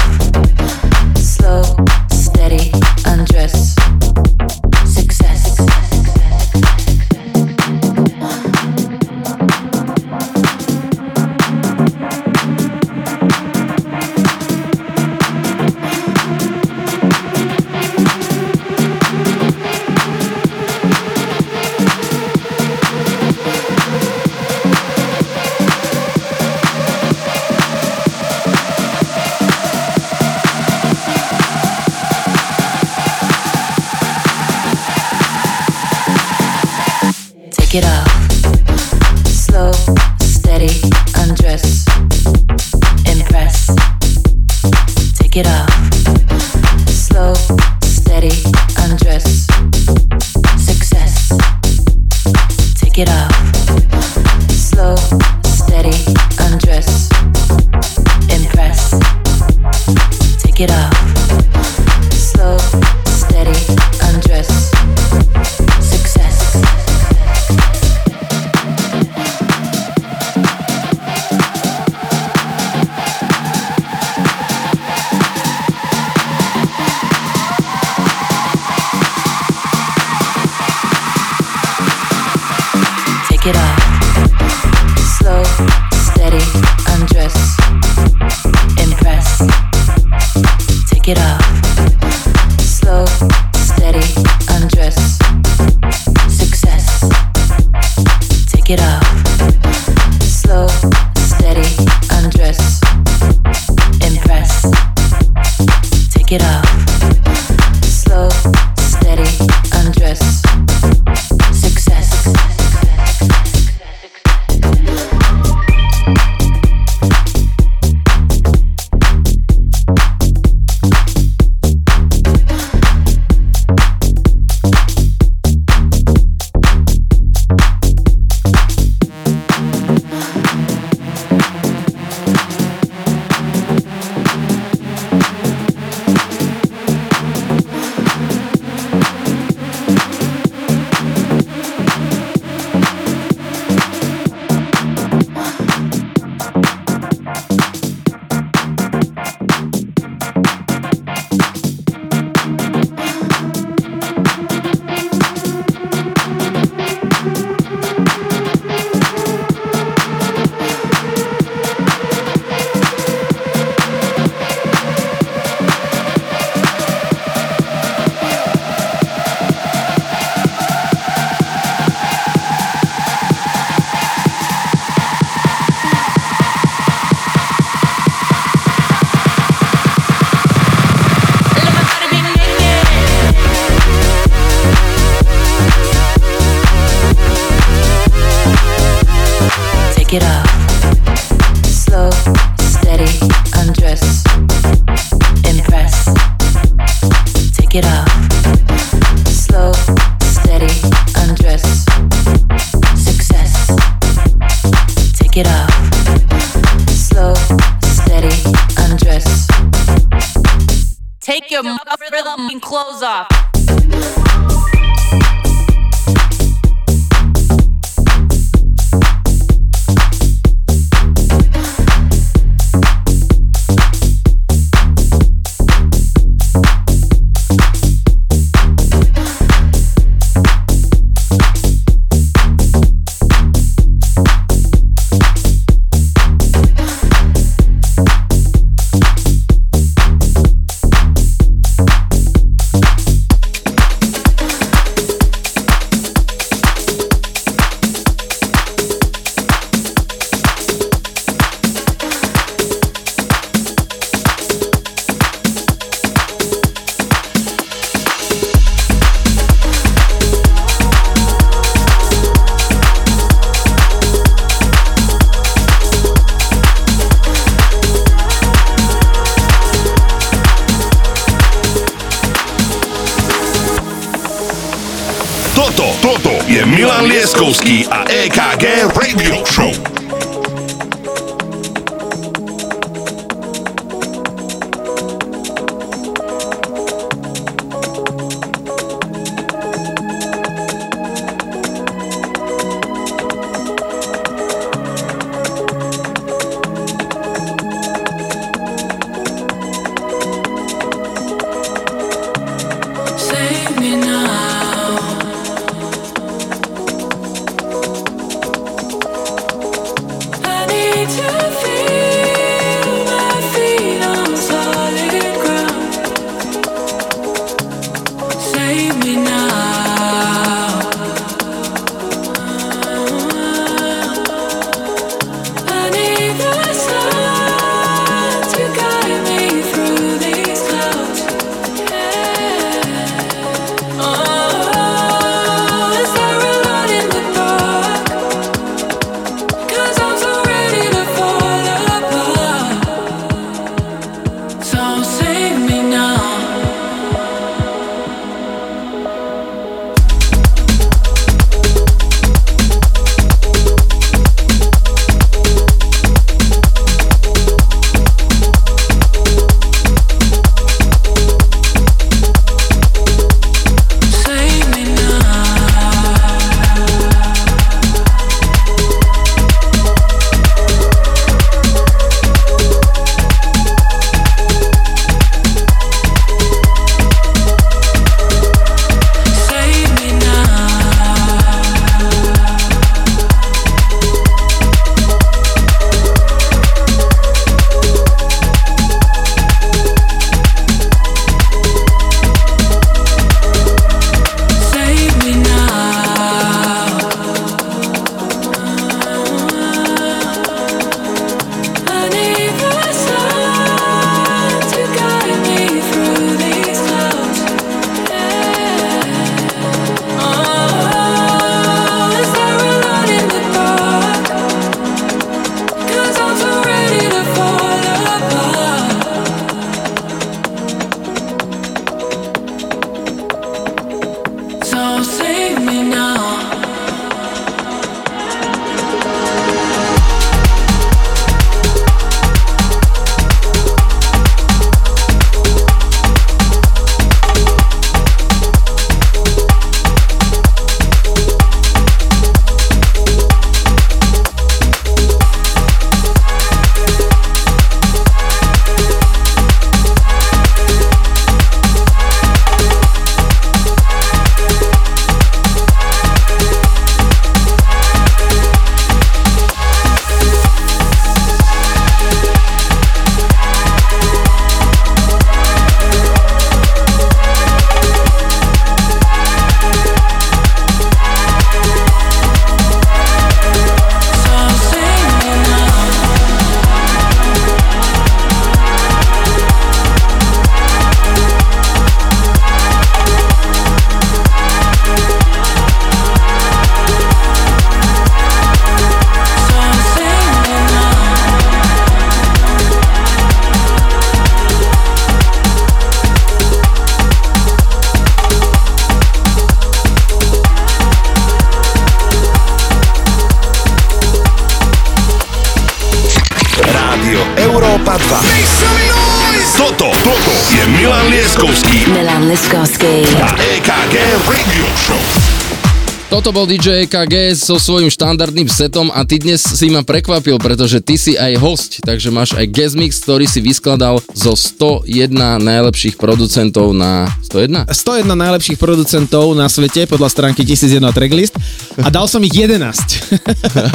[516.41, 520.97] bol DJ EKG so svojím štandardným setom a ty dnes si ma prekvapil, pretože ty
[520.97, 526.73] si aj host, takže máš aj guest mix, ktorý si vyskladal zo 101 najlepších producentov
[526.73, 527.69] na 101?
[527.69, 531.37] 101 najlepších producentov na svete podľa stránky 1001 Tracklist
[531.77, 532.57] a dal som ich 11.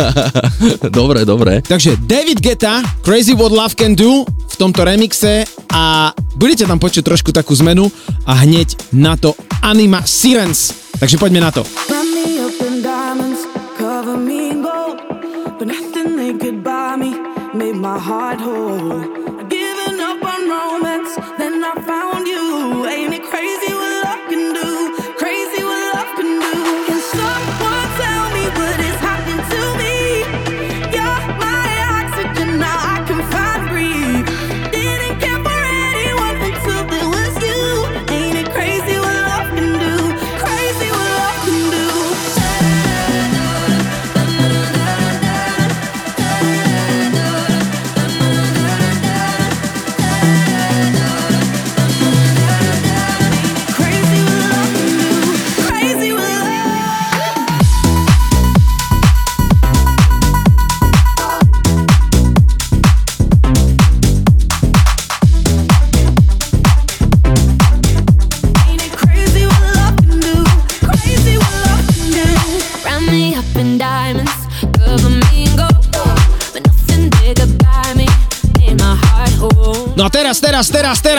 [0.98, 1.62] dobre, dobre.
[1.62, 7.14] Takže David Geta, Crazy What Love Can Do v tomto remixe a budete tam počuť
[7.14, 7.86] trošku takú zmenu
[8.26, 10.74] a hneď na to Anima Sirens.
[10.98, 11.62] Takže poďme na to.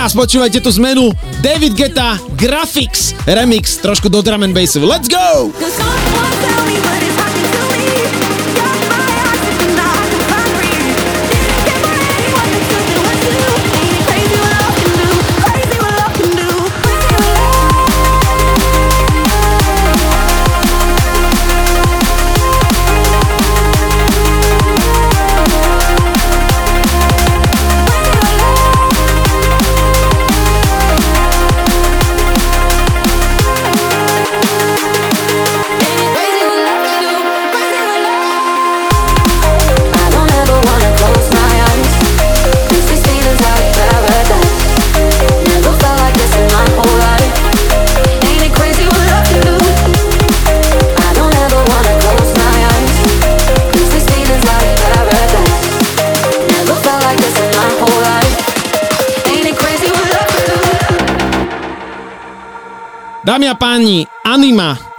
[0.08, 1.12] Teraz, počúvajte tú zmenu.
[1.44, 4.80] David Geta, Graphics, remix, trošku do drum and bassu.
[4.80, 5.52] Let's go!
[5.52, 5.87] Dámy a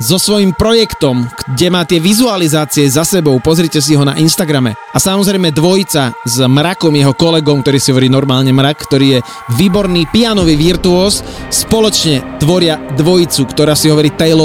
[0.08, 4.72] so svojím projektom, kde má tie vizualizácie za sebou, pozrite si ho na Instagrame.
[4.72, 9.24] A samozrejme dvojica s Mrakom, jeho kolegom, ktorý si hovorí normálne Mrak, ktorý je
[9.60, 11.20] výborný pianový virtuós,
[11.52, 14.40] spoločne tvoria dvojicu, ktorá si hovorí Tale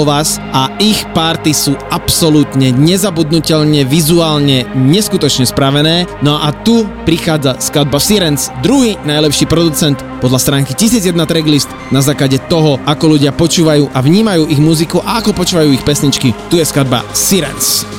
[0.52, 6.04] a ich party sú absolútne nezabudnutelne, vizuálne neskutočne spravené.
[6.20, 12.40] No a tu prichádza skladba Sirens, druhý najlepší producent podľa stránky 1001 tracklist na základe
[12.48, 16.34] toho, ako ľudia počúvajú a vnímajú ich muziku a ako počúvajú ich pesničky.
[16.50, 17.93] Tu je skladba Sirens.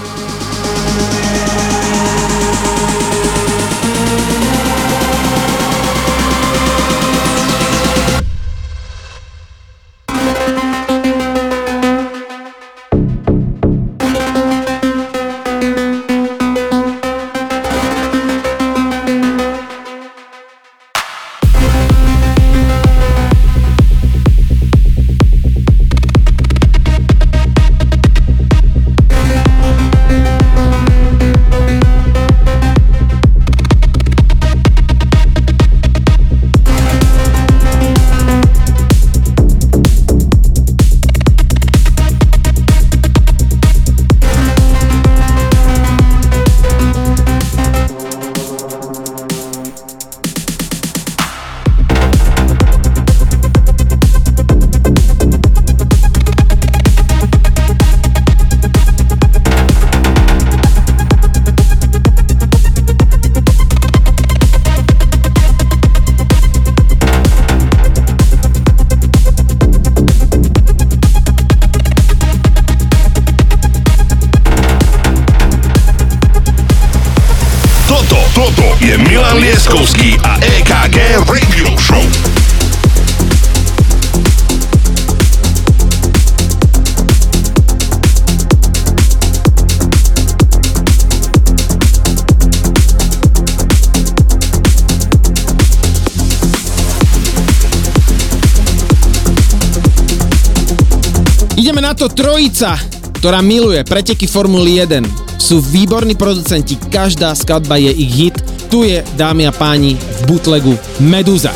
[102.56, 102.80] Trojica,
[103.20, 105.04] ktorá miluje preteky Formuly 1.
[105.36, 108.36] Sú výborní producenti, každá skladba je ich hit.
[108.72, 110.74] Tu je, dámy a páni, v bootlegu
[111.04, 111.52] Meduza.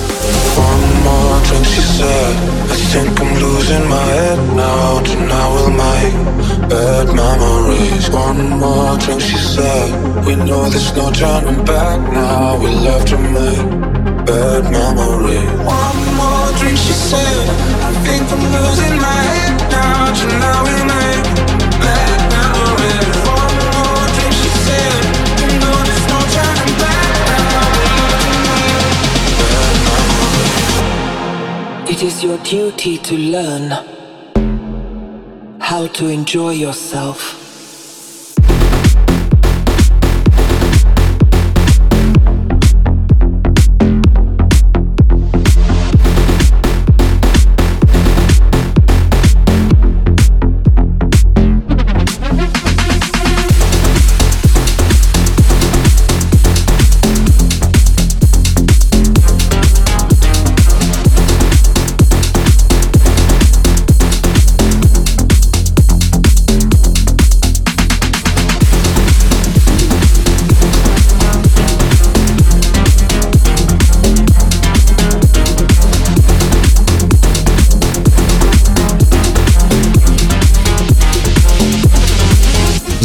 [6.69, 8.13] bad memories.
[8.13, 9.89] One more drink, she said.
[10.21, 12.61] We know there's no turning back now.
[12.61, 13.65] We love to make
[14.21, 15.49] bad memories.
[15.65, 17.45] One more drink, she said.
[17.81, 19.48] I think I'm losing my head
[31.99, 33.71] It is your duty to learn
[35.59, 37.38] how to enjoy yourself.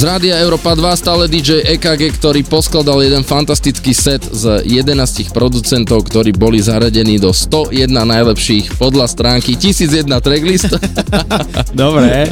[0.05, 4.93] Z rádia Európa 2 stále DJ EKG, ktorý poskladal jeden fantastický set z 11
[5.33, 10.77] producentov, ktorí boli zaradení do 101 najlepších podľa stránky 1001 tracklist.
[11.73, 12.29] Dobre.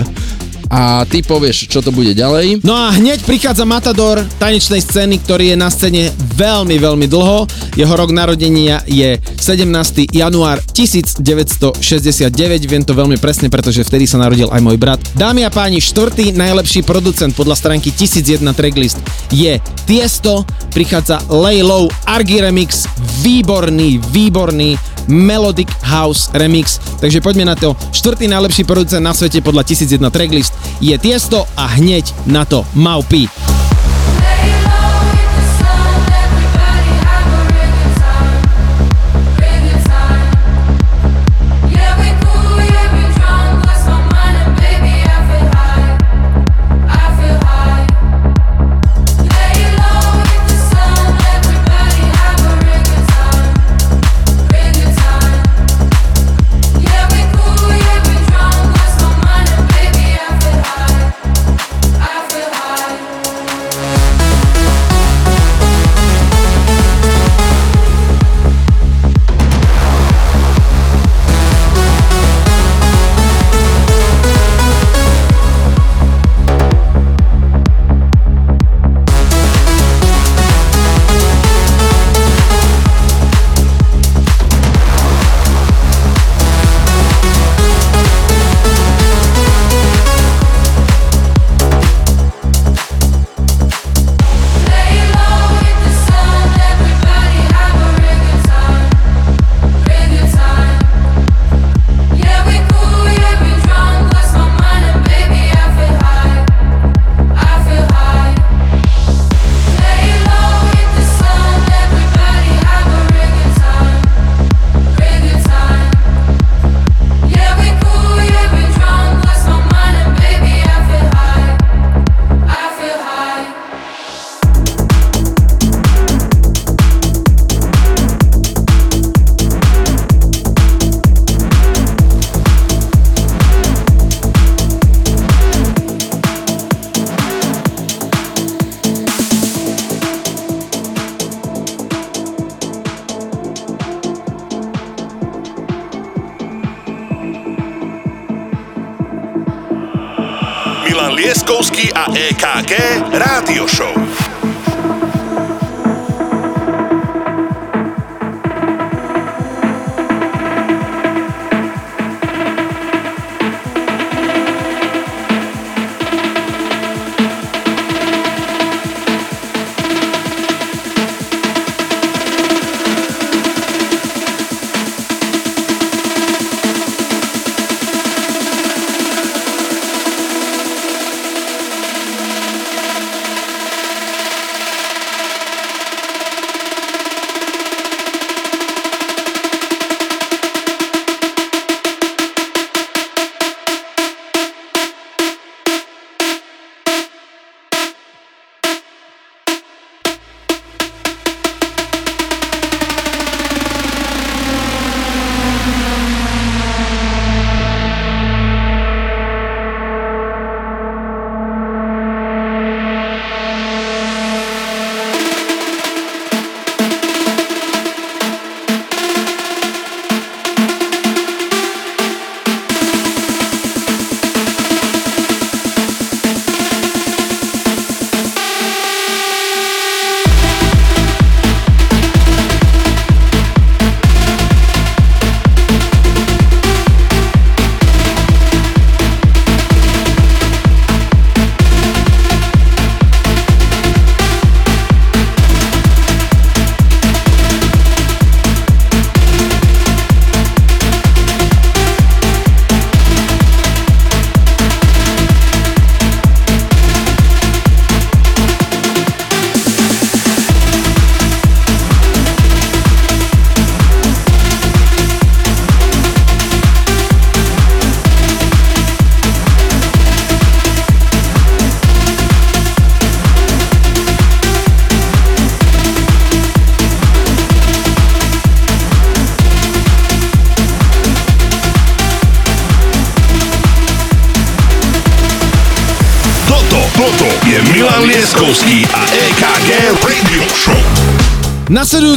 [0.69, 2.61] A ty povieš, čo to bude ďalej.
[2.61, 7.49] No a hneď prichádza Matador tanečnej scény, ktorý je na scéne veľmi, veľmi dlho.
[7.73, 10.13] Jeho rok narodenia je 17.
[10.13, 11.73] január 1969.
[12.69, 15.01] Viem to veľmi presne, pretože vtedy sa narodil aj môj brat.
[15.17, 19.01] Dámy a páni, štvrtý najlepší producent podľa stránky 1001 tracklist
[19.33, 19.57] je
[19.89, 20.45] Tiesto.
[20.77, 22.85] Prichádza Lay Low Argy Remix.
[23.25, 24.77] Výborný, výborný
[25.09, 26.77] Melodic House Remix.
[27.01, 27.73] Takže poďme na to.
[27.97, 30.53] Štvrtý najlepší producent na svete podľa 1001 tracklist
[30.85, 33.52] je Tiesto a hneď na to Maupi.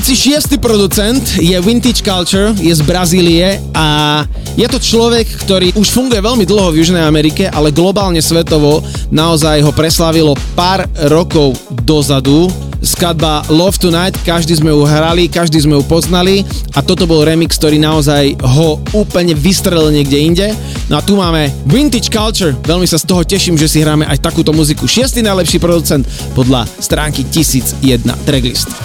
[0.05, 0.61] 26.
[0.61, 4.21] producent je Vintage Culture, je z Brazílie a
[4.53, 9.65] je to človek, ktorý už funguje veľmi dlho v Južnej Amerike, ale globálne svetovo naozaj
[9.65, 12.53] ho preslavilo pár rokov dozadu
[12.85, 16.45] skladba Love Tonight, každý sme ju hrali, každý sme ju poznali
[16.77, 20.47] a toto bol remix, ktorý naozaj ho úplne vystrelil niekde inde.
[20.85, 24.21] No a tu máme Vintage Culture, veľmi sa z toho teším, že si hráme aj
[24.21, 24.85] takúto muziku.
[24.85, 26.05] Šiestý najlepší producent
[26.37, 28.84] podľa stránky 1001 Tracklist.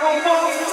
[0.00, 0.67] rumor.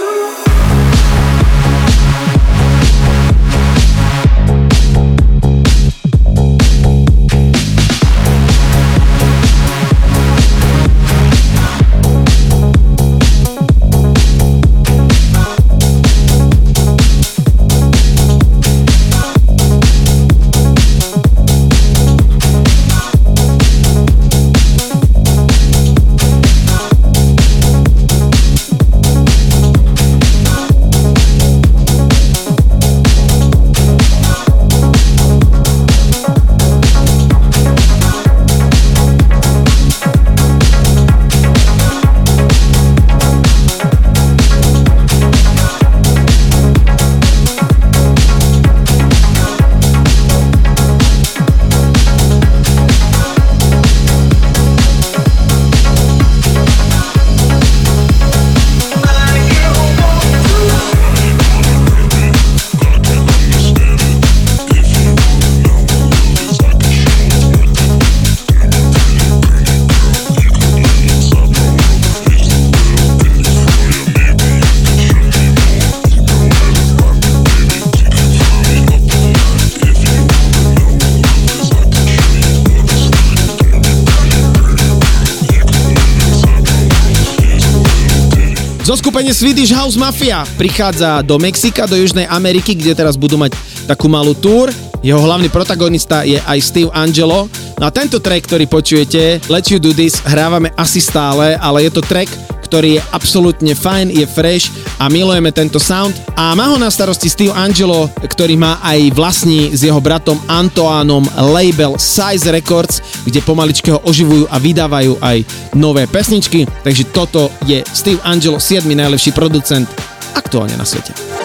[89.26, 93.57] Zoskupenie Swedish House Mafia prichádza do Mexika, do Južnej Ameriky, kde teraz budú mať
[93.89, 94.69] takú malú túr.
[95.02, 97.49] Jeho hlavný protagonista je aj Steve Angelo.
[97.81, 101.97] No a tento track, ktorý počujete, Let You Do This, hrávame asi stále, ale je
[101.97, 102.30] to track,
[102.65, 106.17] ktorý je absolútne fajn, je fresh a milujeme tento sound.
[106.33, 111.29] A má ho na starosti Steve Angelo, ktorý má aj vlastní s jeho bratom Antoánom
[111.53, 115.45] label Size Records, kde pomaličky ho oživujú a vydávajú aj
[115.77, 116.65] nové pesničky.
[116.81, 118.89] Takže toto je Steve Angelo, 7.
[118.89, 119.85] najlepší producent
[120.33, 121.44] aktuálne na svete.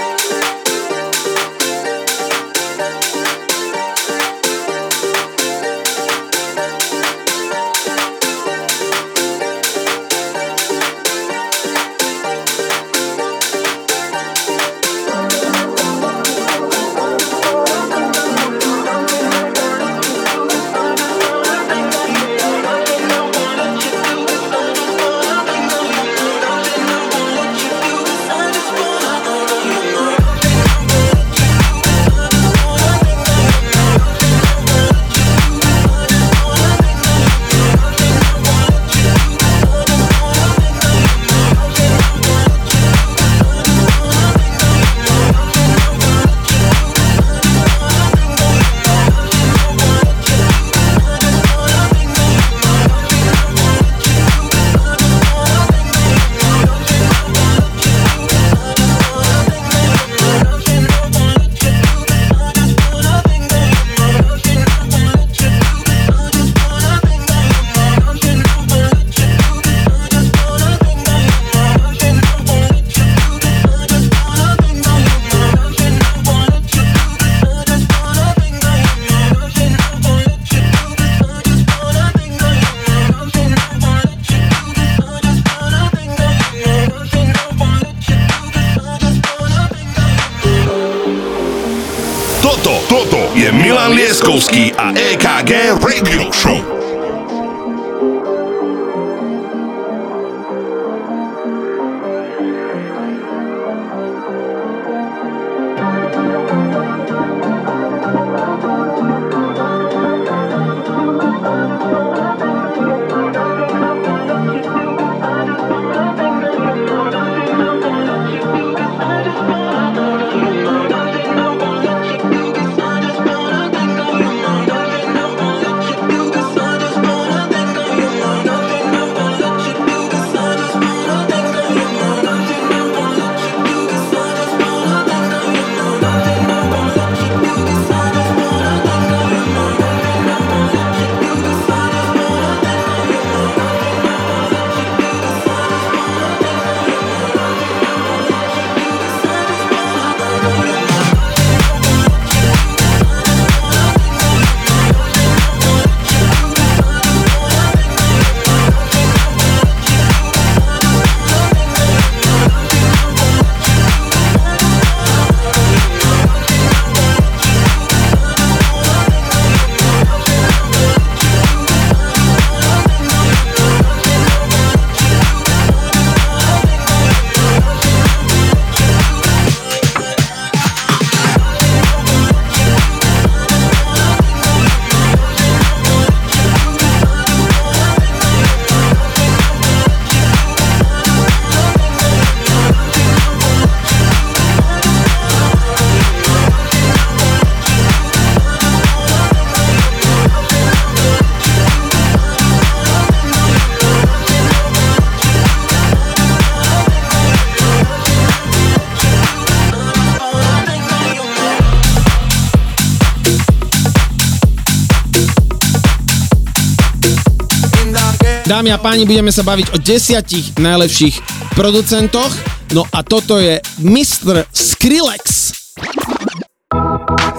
[218.51, 221.23] Dámy a páni, budeme sa baviť o desiatich najlepších
[221.55, 222.35] producentoch.
[222.75, 224.43] No a toto je Mr.
[224.51, 225.55] Skrillex.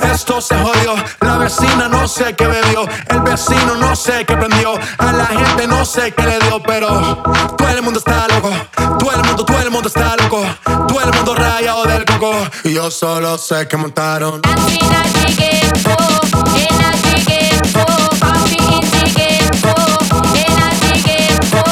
[0.07, 4.79] Esto se jodió, la vecina no sé qué bebió, el vecino no sé qué prendió,
[4.79, 7.19] a la gente no sé qué le dio, pero
[7.59, 8.51] todo el mundo está loco,
[8.99, 12.31] todo el mundo, todo el mundo está loco, todo el mundo rayado del coco,
[12.63, 14.41] y yo solo sé que montaron.
[14.47, 14.81] En
[21.49, 21.70] for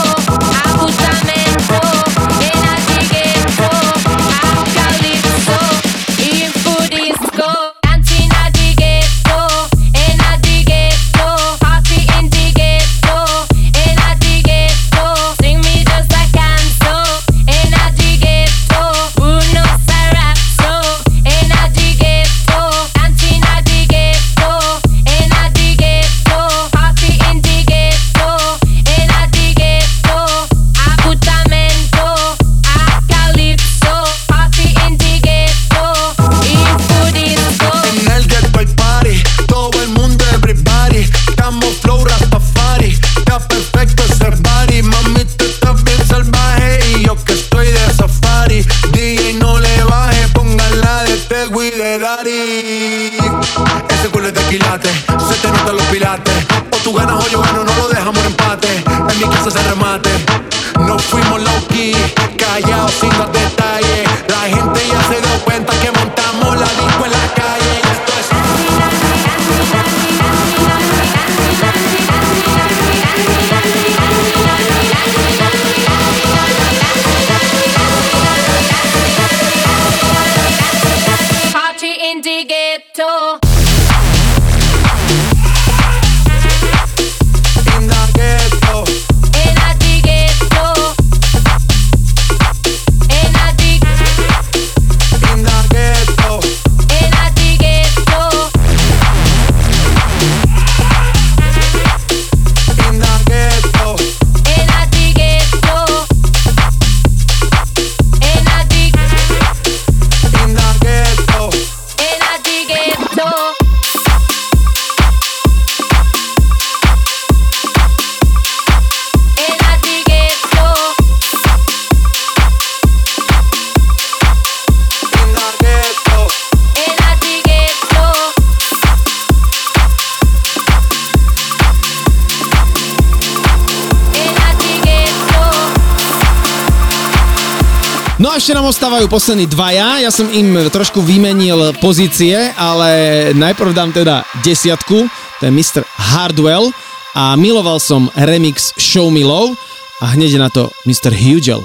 [138.90, 144.26] ešte nám ostávajú poslední dvaja, ja som im trošku vymenil pozície, ale najprv dám teda
[144.42, 145.06] desiatku,
[145.38, 145.86] to je Mr.
[145.94, 146.74] Hardwell
[147.14, 149.54] a miloval som remix Show Me Love
[150.02, 151.14] a hneď na to Mr.
[151.14, 151.62] Hugel.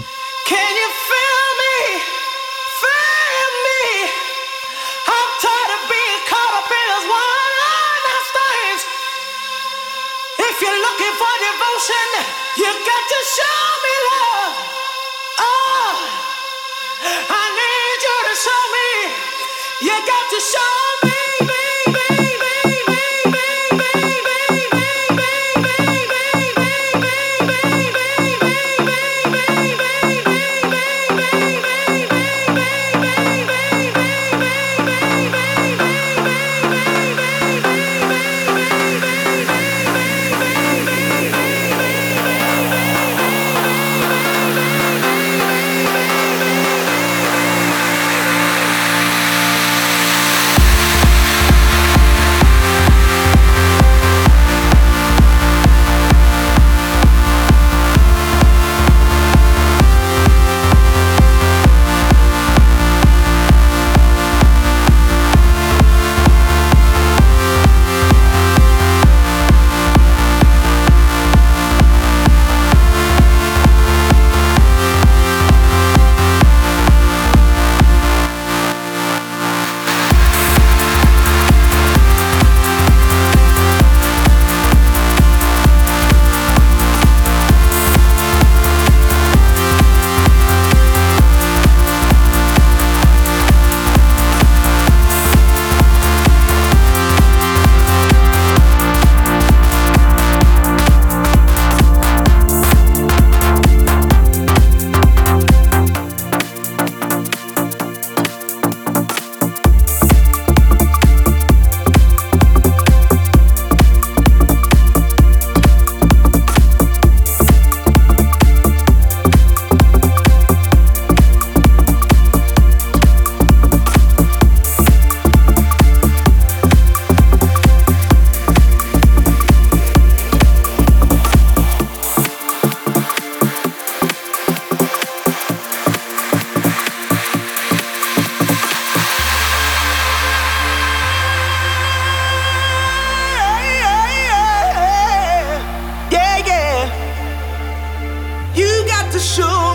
[149.15, 149.74] To show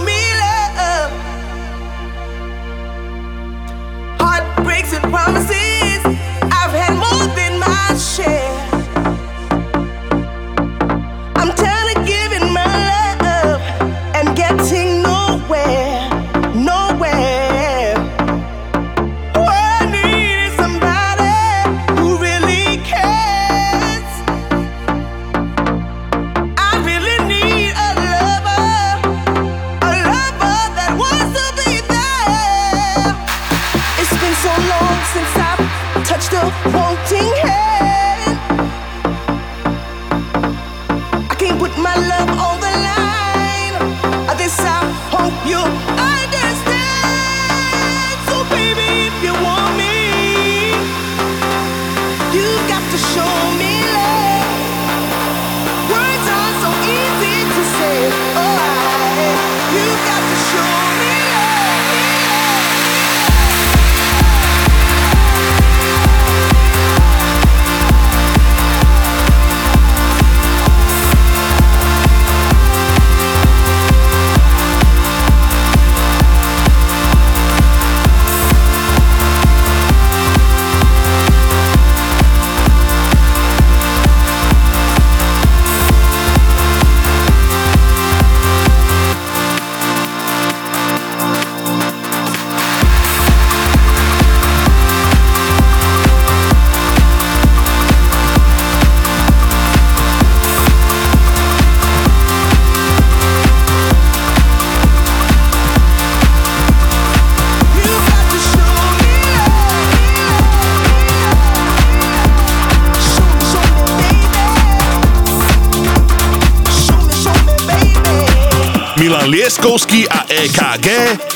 [119.59, 120.87] Milan Lieskovský a EKG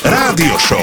[0.08, 0.80] Rádio Show.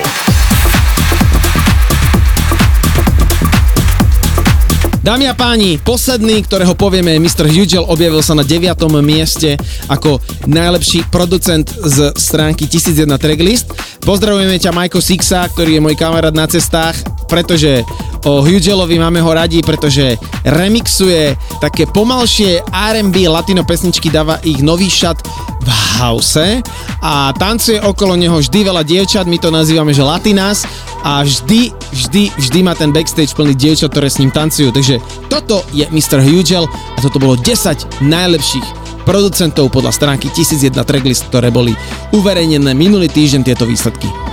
[5.01, 7.49] Dámy a páni, posledný, ktorého povieme, je Mr.
[7.49, 8.77] Hugel, objavil sa na 9.
[9.01, 9.57] mieste
[9.89, 13.73] ako najlepší producent z stránky 1001 Tracklist.
[14.05, 17.81] Pozdravujeme ťa Majko Sixa, ktorý je môj kamarát na cestách, pretože
[18.29, 24.93] o Hugelovi máme ho radi, pretože remixuje také pomalšie R&B latino pesničky, dáva ich nový
[24.93, 25.25] šat
[25.65, 26.61] v house
[27.01, 30.68] a tancuje okolo neho vždy veľa dievčat, my to nazývame, že latinas
[31.01, 34.68] a vždy, vždy, vždy má ten backstage plný dievčat, ktoré s ním tancujú.
[34.68, 35.01] Takže
[35.32, 36.20] toto je Mr.
[36.20, 38.66] Hugel a toto bolo 10 najlepších
[39.09, 41.72] producentov podľa stránky 1001 tracklist, ktoré boli
[42.12, 44.30] uverejnené minulý týždeň tieto výsledky.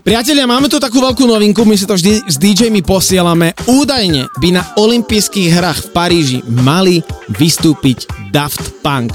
[0.00, 3.52] Priatelia, máme tu takú veľkú novinku, my si to vždy s DJ-mi posielame.
[3.68, 9.12] Údajne by na olympijských hrách v Paríži mali vystúpiť Daft Punk.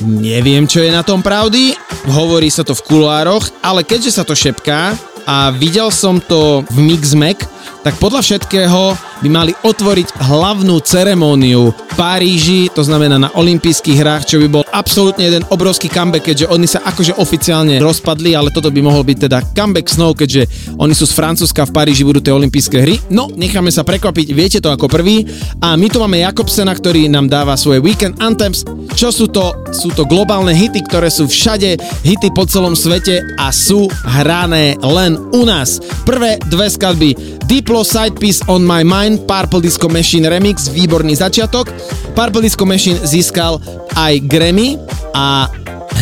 [0.00, 1.76] Neviem, čo je na tom pravdy,
[2.16, 4.96] hovorí sa to v kuloároch, ale keďže sa to šepká
[5.28, 7.44] a videl som to v Mixmac,
[7.84, 14.40] tak podľa všetkého by mali otvoriť hlavnú ceremóniu Paríži, to znamená na olympijských hrách, čo
[14.40, 18.80] by bol absolútne jeden obrovský comeback, keďže oni sa akože oficiálne rozpadli, ale toto by
[18.80, 20.48] mohol byť teda comeback snow, keďže
[20.80, 22.96] oni sú z Francúzska, v Paríži budú tie olympijské hry.
[23.12, 25.28] No, necháme sa prekvapiť, viete to ako prvý.
[25.60, 28.64] A my tu máme Jakobsena, ktorý nám dáva svoje Weekend Anthems.
[28.96, 29.52] Čo sú to?
[29.72, 35.16] Sú to globálne hity, ktoré sú všade, hity po celom svete a sú hrané len
[35.32, 35.80] u nás.
[36.04, 37.10] Prvé dve skladby
[37.48, 41.68] Diplo Side Piece on My Mind, Purple Disco Machine Remix, výborný začiatok.
[42.12, 43.60] Purple Disco Machine získal
[43.96, 44.76] aj Grammy
[45.16, 45.48] a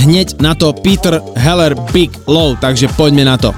[0.02, 3.54] hneď na to Peter Heller Big Low, takže poďme na to.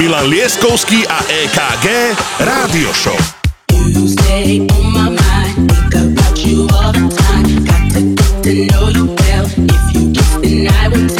[0.00, 1.86] Milan Lieskovský a EKG
[2.40, 3.40] Rádio Show.
[4.08, 5.70] stay on my mind.
[5.70, 7.19] Think about you all the time.
[8.50, 9.46] To know you well.
[9.46, 11.19] If you kiss, then I will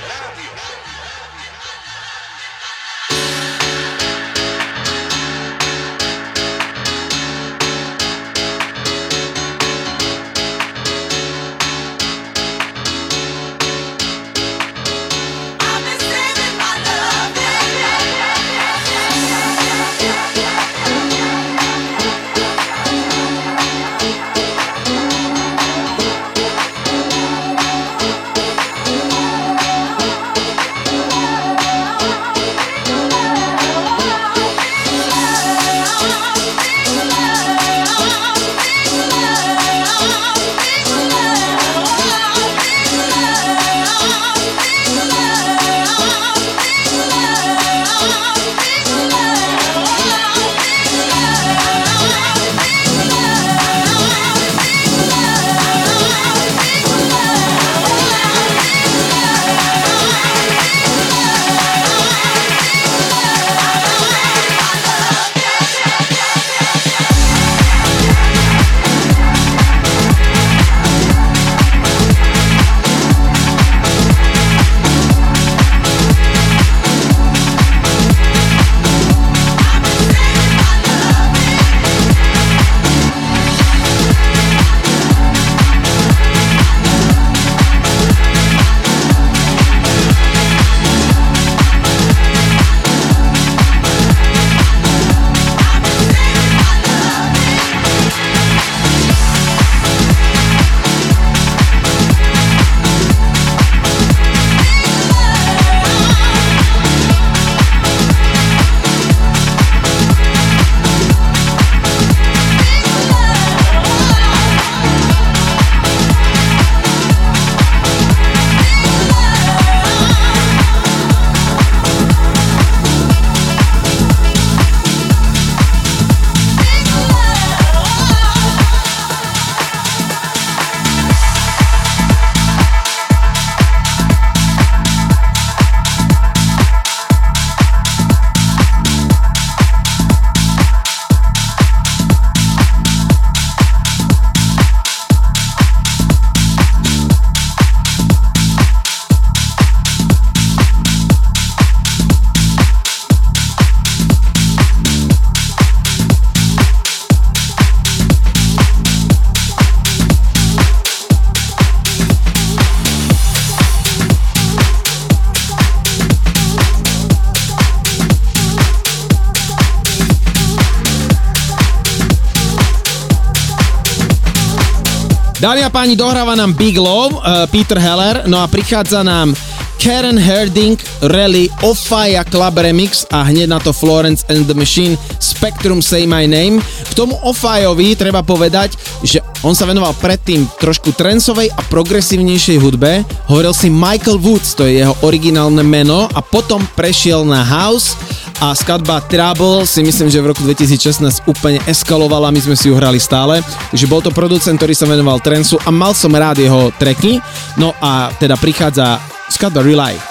[175.41, 179.33] Dámy a páni, dohráva nám Big Love, uh, Peter Heller, no a prichádza nám
[179.81, 185.81] Karen Herding, Rally, Ofaya Club Remix a hneď na to Florence and the Machine, Spectrum
[185.81, 186.61] Say My Name.
[186.61, 193.01] K tomu Ofajovi treba povedať, že on sa venoval predtým trošku trensovej a progresívnejšej hudbe.
[193.25, 197.97] Hovoril si Michael Woods, to je jeho originálne meno a potom prešiel na house
[198.41, 202.75] a skladba Trouble si myslím, že v roku 2016 úplne eskalovala, my sme si ju
[202.75, 203.45] hrali stále.
[203.69, 207.21] Takže bol to producent, ktorý sa venoval trensu a mal som rád jeho tracky.
[207.53, 208.97] No a teda prichádza
[209.29, 210.10] skladba Rely.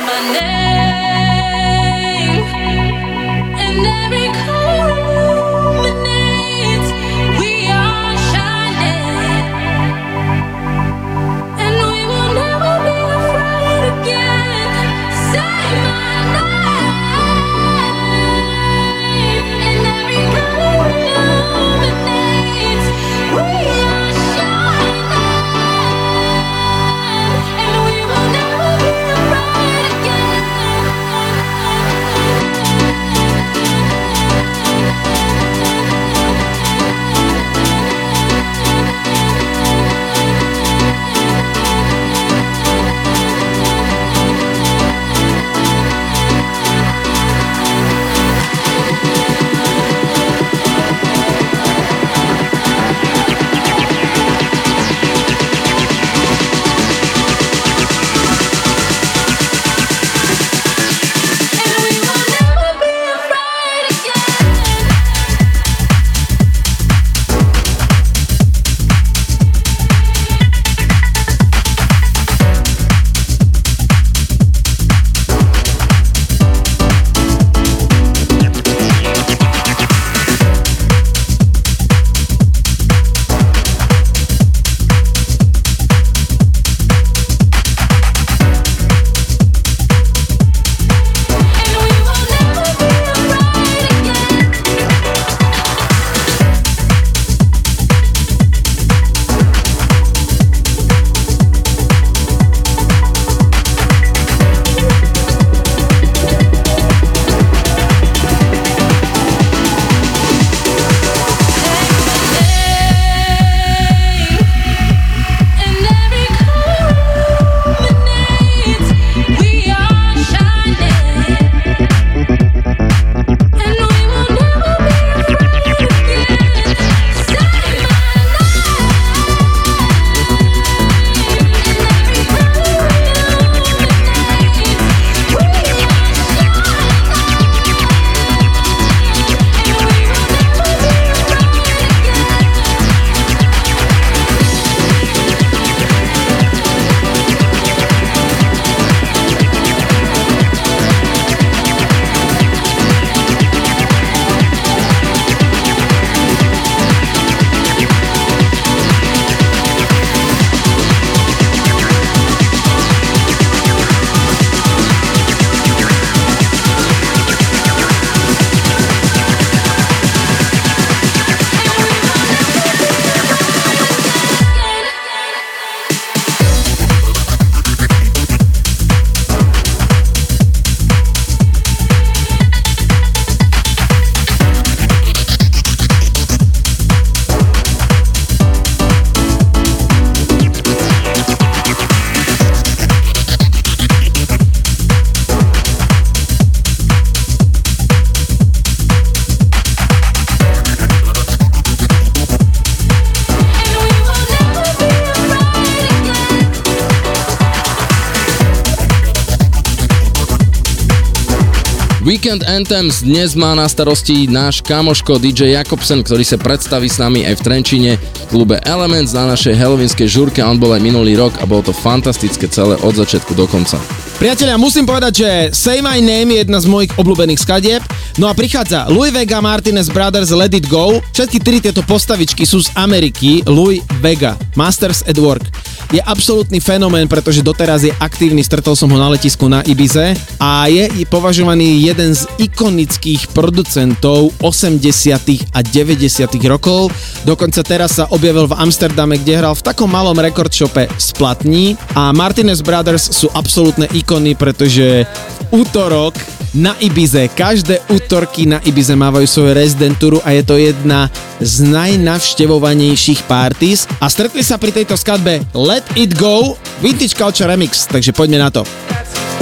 [212.61, 217.41] Anthems dnes má na starosti náš kamoško DJ Jakobsen, ktorý sa predstaví s nami aj
[217.41, 220.45] v Trenčine v klube Elements na našej halloweenskej žurke.
[220.45, 223.81] On bol aj minulý rok a bolo to fantastické celé od začiatku do konca.
[224.21, 227.81] Priatelia, musím povedať, že Say My Name je jedna z mojich obľúbených skadieb.
[228.21, 231.01] No a prichádza Louis Vega, Martinez Brothers, Let It Go.
[231.17, 233.41] Všetky tri tieto postavičky sú z Ameriky.
[233.49, 235.49] Louis Vega, Masters at Work.
[235.91, 240.71] Je absolútny fenomén, pretože doteraz je aktívny, stretol som ho na letisku na Ibize a
[240.71, 245.51] je považovaný jeden z ikonických producentov 80.
[245.51, 246.31] a 90.
[246.47, 246.95] rokov.
[247.27, 252.15] Dokonca teraz sa objavil v Amsterdame, kde hral v takom malom rekordshope z platní a
[252.15, 256.15] Martinez Brothers sú absolútne ikony, pretože v útorok
[256.51, 261.07] na Ibize, každé útorky na Ibize mávajú svoju rezidentúru a je to jedna
[261.39, 267.87] z najnavštevovanejších parties a stretli sa pri tejto skladbe Let It Go Vintage Culture Remix,
[267.87, 268.67] takže poďme na to.
[268.67, 269.40] All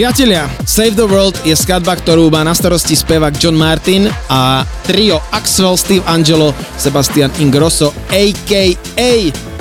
[0.00, 5.20] Priatelia, Save the World je skladba, ktorú má na starosti spevák John Martin a trio
[5.28, 9.12] Axwell, Steve Angelo, Sebastian Ingrosso, a.k.a.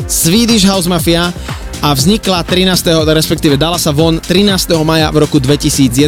[0.07, 1.35] Swedish House Mafia
[1.83, 2.71] a vznikla 13.
[3.11, 4.79] respektíve dala sa von 13.
[4.87, 6.07] maja v roku 2011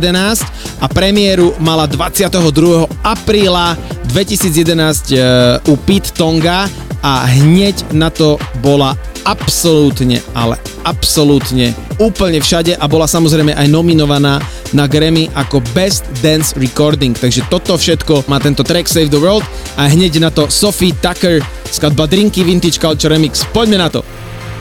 [0.79, 2.87] a premiéru mala 22.
[3.03, 3.75] apríla
[4.15, 5.19] 2011 e,
[5.67, 6.71] u Pete Tonga
[7.03, 8.95] a hneď na to bola
[9.25, 14.41] absolútne, ale absolútne úplne všade a bola samozrejme aj nominovaná
[14.73, 17.13] na Grammy ako Best Dance Recording.
[17.13, 19.45] Takže toto všetko má tento track Save the World
[19.77, 23.45] a hneď na to Sophie Tucker, skladba Drinky Vintage Culture Remix.
[23.53, 24.01] Poďme na to.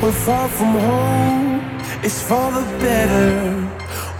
[0.00, 1.60] We're far from home,
[2.00, 3.52] it's for the better.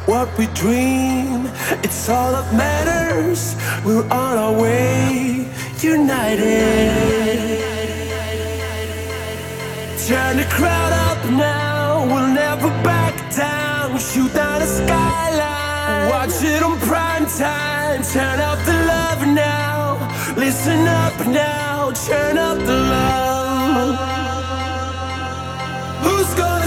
[0.09, 1.49] What we dream,
[1.85, 3.55] it's all that matters.
[3.85, 5.47] We're on our way,
[5.81, 7.70] united.
[10.11, 13.97] Turn the crowd up now, we'll never back down.
[13.97, 18.03] Shoot down the skyline, watch it on prime time.
[18.03, 19.99] Turn up the love now,
[20.37, 23.99] listen up now, turn up the love.
[26.03, 26.60] Who's gonna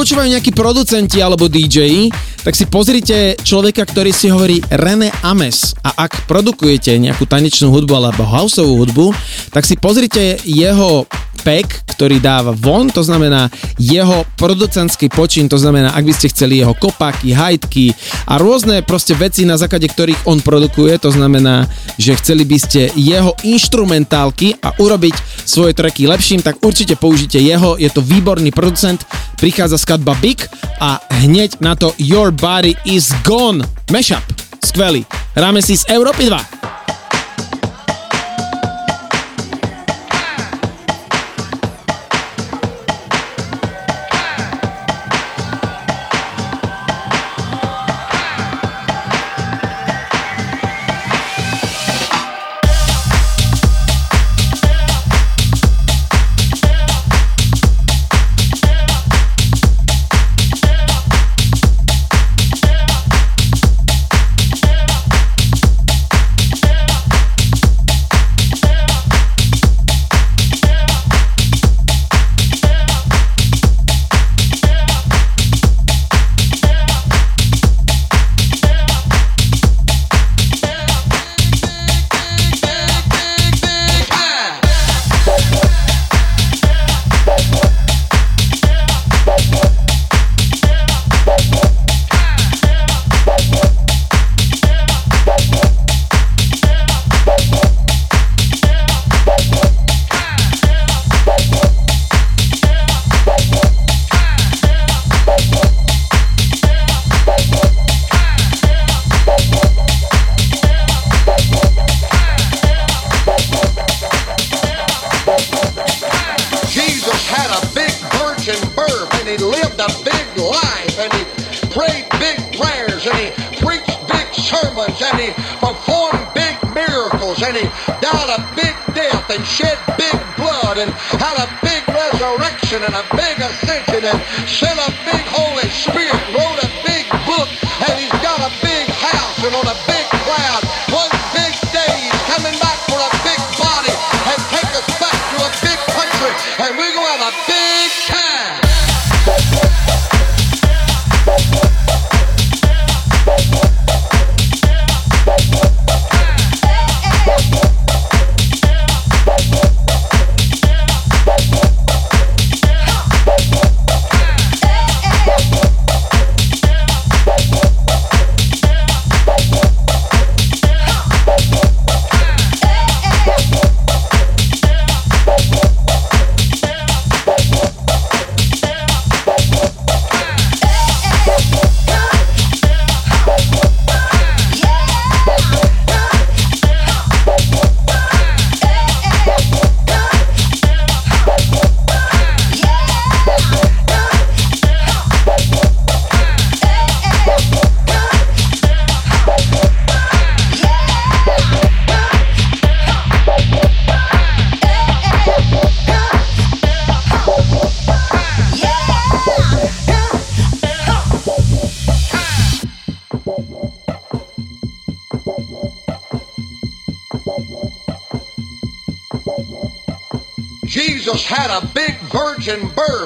[0.00, 2.08] počúvajú nejakí producenti alebo DJ,
[2.40, 5.76] tak si pozrite človeka, ktorý si hovorí René Ames.
[5.84, 9.06] A ak produkujete nejakú tanečnú hudbu alebo houseovú hudbu,
[9.52, 11.04] tak si pozrite jeho
[11.40, 13.48] pack, ktorý dáva von, to znamená
[13.80, 17.96] jeho producentský počin, to znamená, ak by ste chceli jeho kopaky, hajtky
[18.28, 21.64] a rôzne proste veci, na základe ktorých on produkuje, to znamená,
[21.96, 25.16] že chceli by ste jeho instrumentálky a urobiť
[25.48, 29.00] svoje tracky lepším, tak určite použite jeho, je to výborný producent,
[29.40, 30.44] prichádza skladba Big
[30.80, 33.64] a hneď na to Your Body is Gone.
[33.88, 34.22] Mashup.
[34.60, 35.08] Skvelý.
[35.32, 36.59] Hráme si z Európy 2.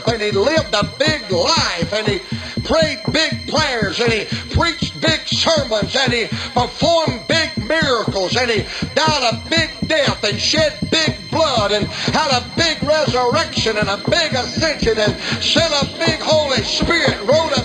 [0.09, 2.19] and he lived a big life and he
[2.63, 4.25] prayed big prayers and he
[4.55, 10.39] preached big sermons and he performed big miracles and he died a big death and
[10.39, 15.99] shed big blood and had a big resurrection and a big ascension and sent a
[15.99, 17.64] big Holy Spirit, wrote a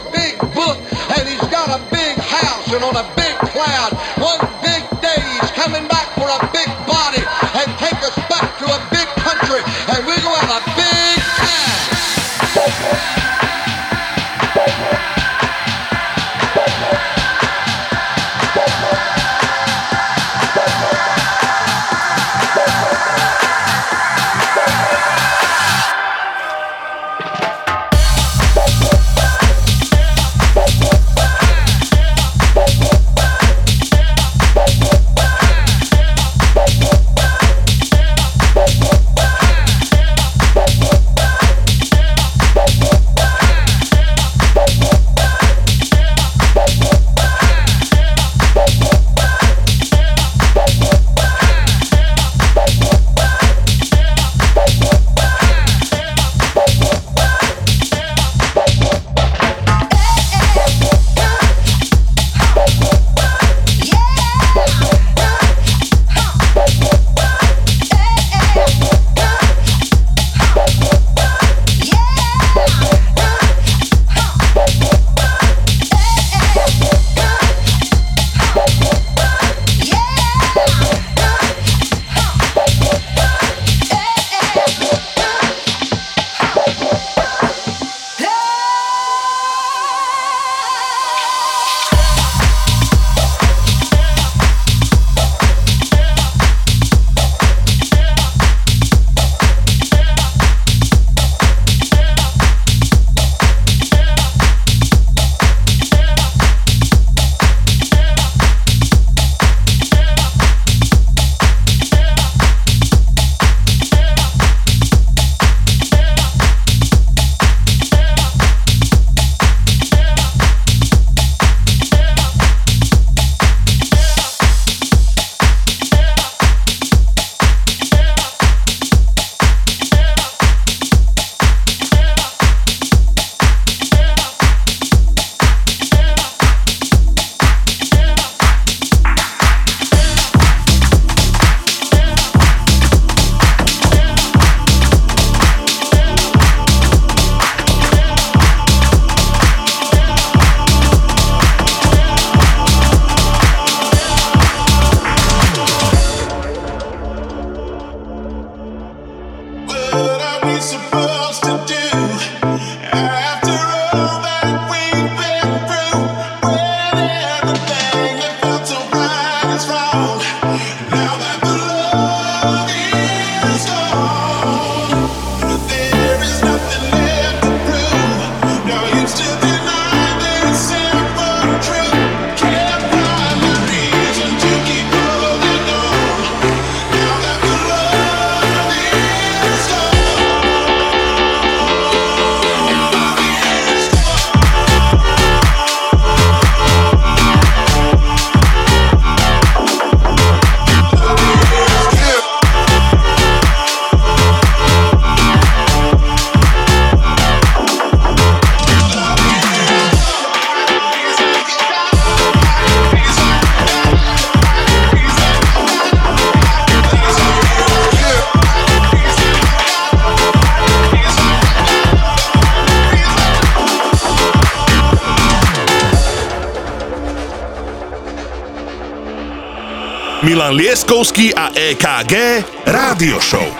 [231.69, 233.58] EKG Rádio Show.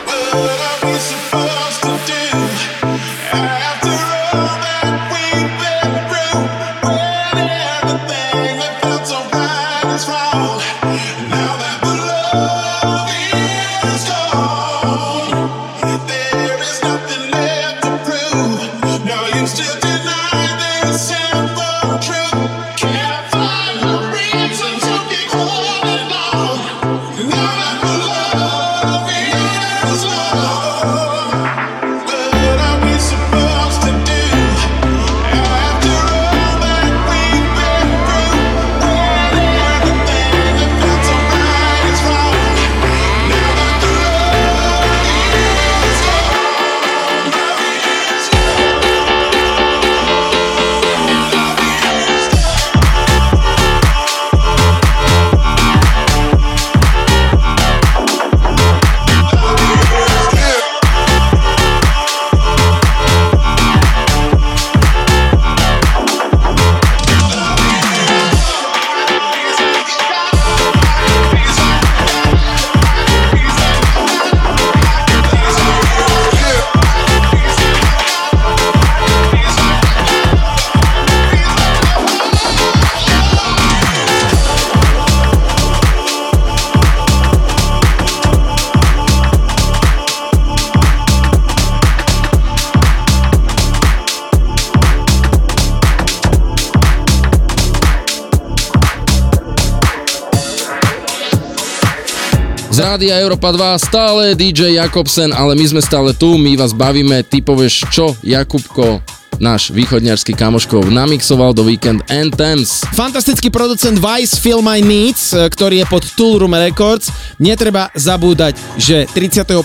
[102.90, 107.38] Rádia Európa 2 stále DJ Jakobsen, ale my sme stále tu, my vás bavíme, ty
[107.38, 108.98] povieš čo, Jakubko,
[109.38, 112.82] náš východňarský kamoškov namixoval do Weekend Anthems.
[112.98, 117.14] Fantastický producent Vice Feel My Needs, e, ktorý je pod Toolroom Records.
[117.38, 119.62] Netreba zabúdať, že 31.10.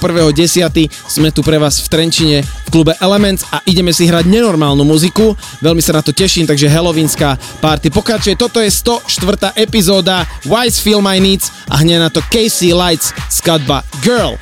[1.09, 2.39] sme tu pre vás v Trenčine
[2.75, 5.39] klube Elements a ideme si hrať nenormálnu muziku.
[5.63, 8.35] Veľmi sa na to teším, takže Halloweenská party pokračuje.
[8.35, 9.55] Toto je 104.
[9.55, 14.35] epizóda Vice Feel My Needs a hneď na to Casey Lights skladba Girl.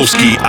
[0.00, 0.39] Milan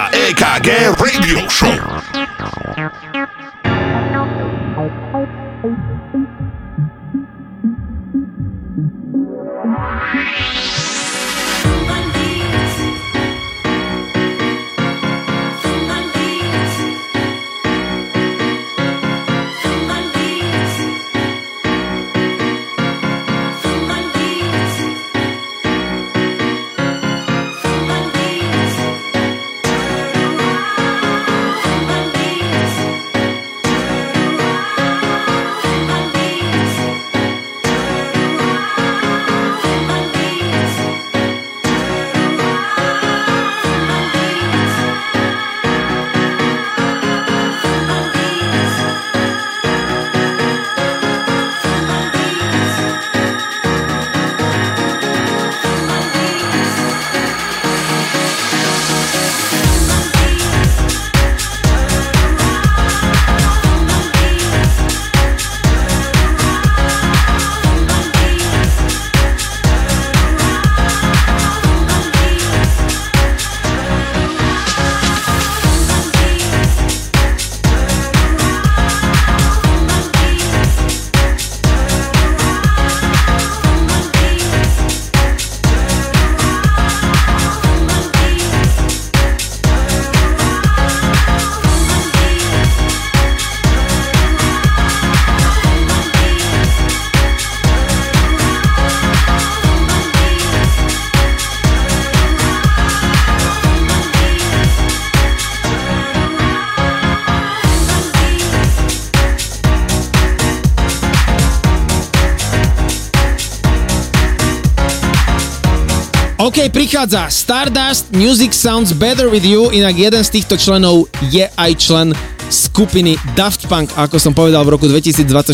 [116.52, 121.72] OK, prichádza Stardust Music Sounds Better With You, inak jeden z týchto členov je aj
[121.80, 122.12] člen
[122.52, 125.48] skupiny Daft Punk, ako som povedal v roku 2024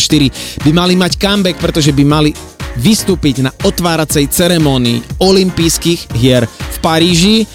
[0.66, 2.34] by mali mať comeback, pretože by mali
[2.82, 7.46] vystúpiť na otváracej ceremonii olympijských hier v Paríži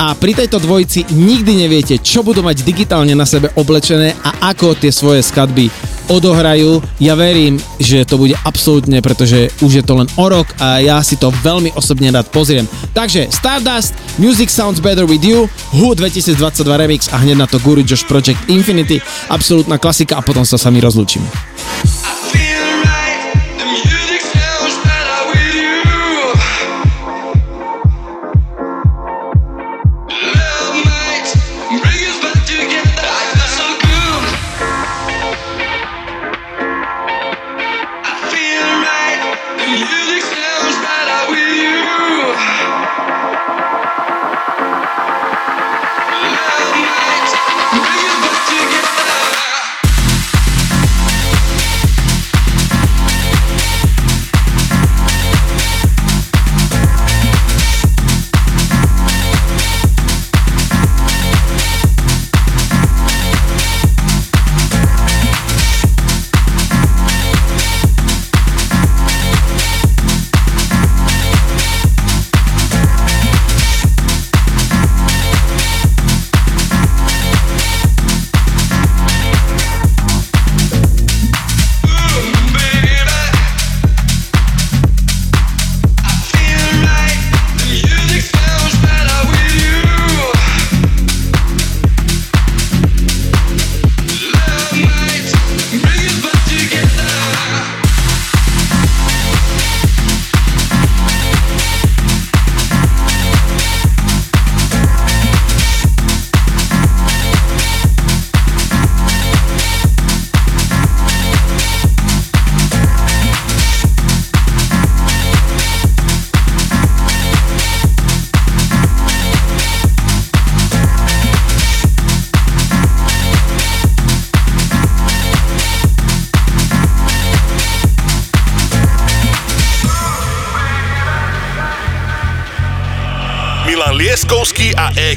[0.00, 4.72] a pri tejto dvojici nikdy neviete, čo budú mať digitálne na sebe oblečené a ako
[4.72, 5.68] tie svoje skladby
[6.08, 6.80] odohrajú.
[6.96, 11.04] Ja verím, že to bude absolútne, pretože už je to len o rok a ja
[11.04, 12.64] si to veľmi osobne rád pozriem.
[12.96, 15.44] Takže Stardust, Music Sounds Better With You,
[15.76, 20.48] Who 2022 Remix a hneď na to Guru Josh Project Infinity, absolútna klasika a potom
[20.48, 21.20] sa sami rozlúčim.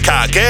[0.03, 0.42] Lieskovský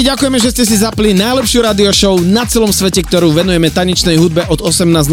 [0.00, 4.16] Páni, ďakujeme, že ste si zapli najlepšiu radio show na celom svete, ktorú venujeme tanečnej
[4.16, 5.12] hudbe od 18.00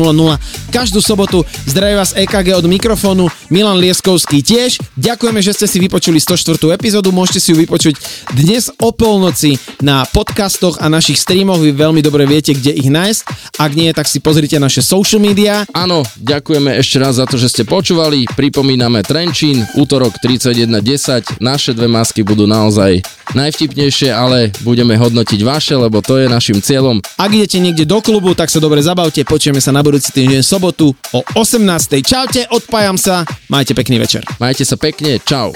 [0.71, 1.43] každú sobotu.
[1.67, 4.79] Zdraví vás EKG od mikrofónu, Milan Lieskovský tiež.
[4.95, 6.71] Ďakujeme, že ste si vypočuli 104.
[6.71, 7.99] epizódu, môžete si ju vypočuť
[8.31, 11.59] dnes o polnoci na podcastoch a našich streamoch.
[11.59, 13.21] Vy veľmi dobre viete, kde ich nájsť.
[13.59, 15.67] Ak nie, tak si pozrite naše social media.
[15.75, 18.23] Áno, ďakujeme ešte raz za to, že ste počúvali.
[18.39, 21.43] Pripomíname Trenčín, útorok 31.10.
[21.43, 23.03] Naše dve masky budú naozaj
[23.35, 27.03] najvtipnejšie, ale budeme hodnotiť vaše, lebo to je našim cieľom.
[27.19, 29.25] Ak idete niekde do klubu, tak sa dobre zabavte.
[29.27, 31.59] Počujeme sa na budúci týždeň sobotu o 18.
[32.05, 33.27] Čaute, odpájam sa.
[33.51, 34.23] Majte pekný večer.
[34.39, 35.51] Majte sa pekne, čau.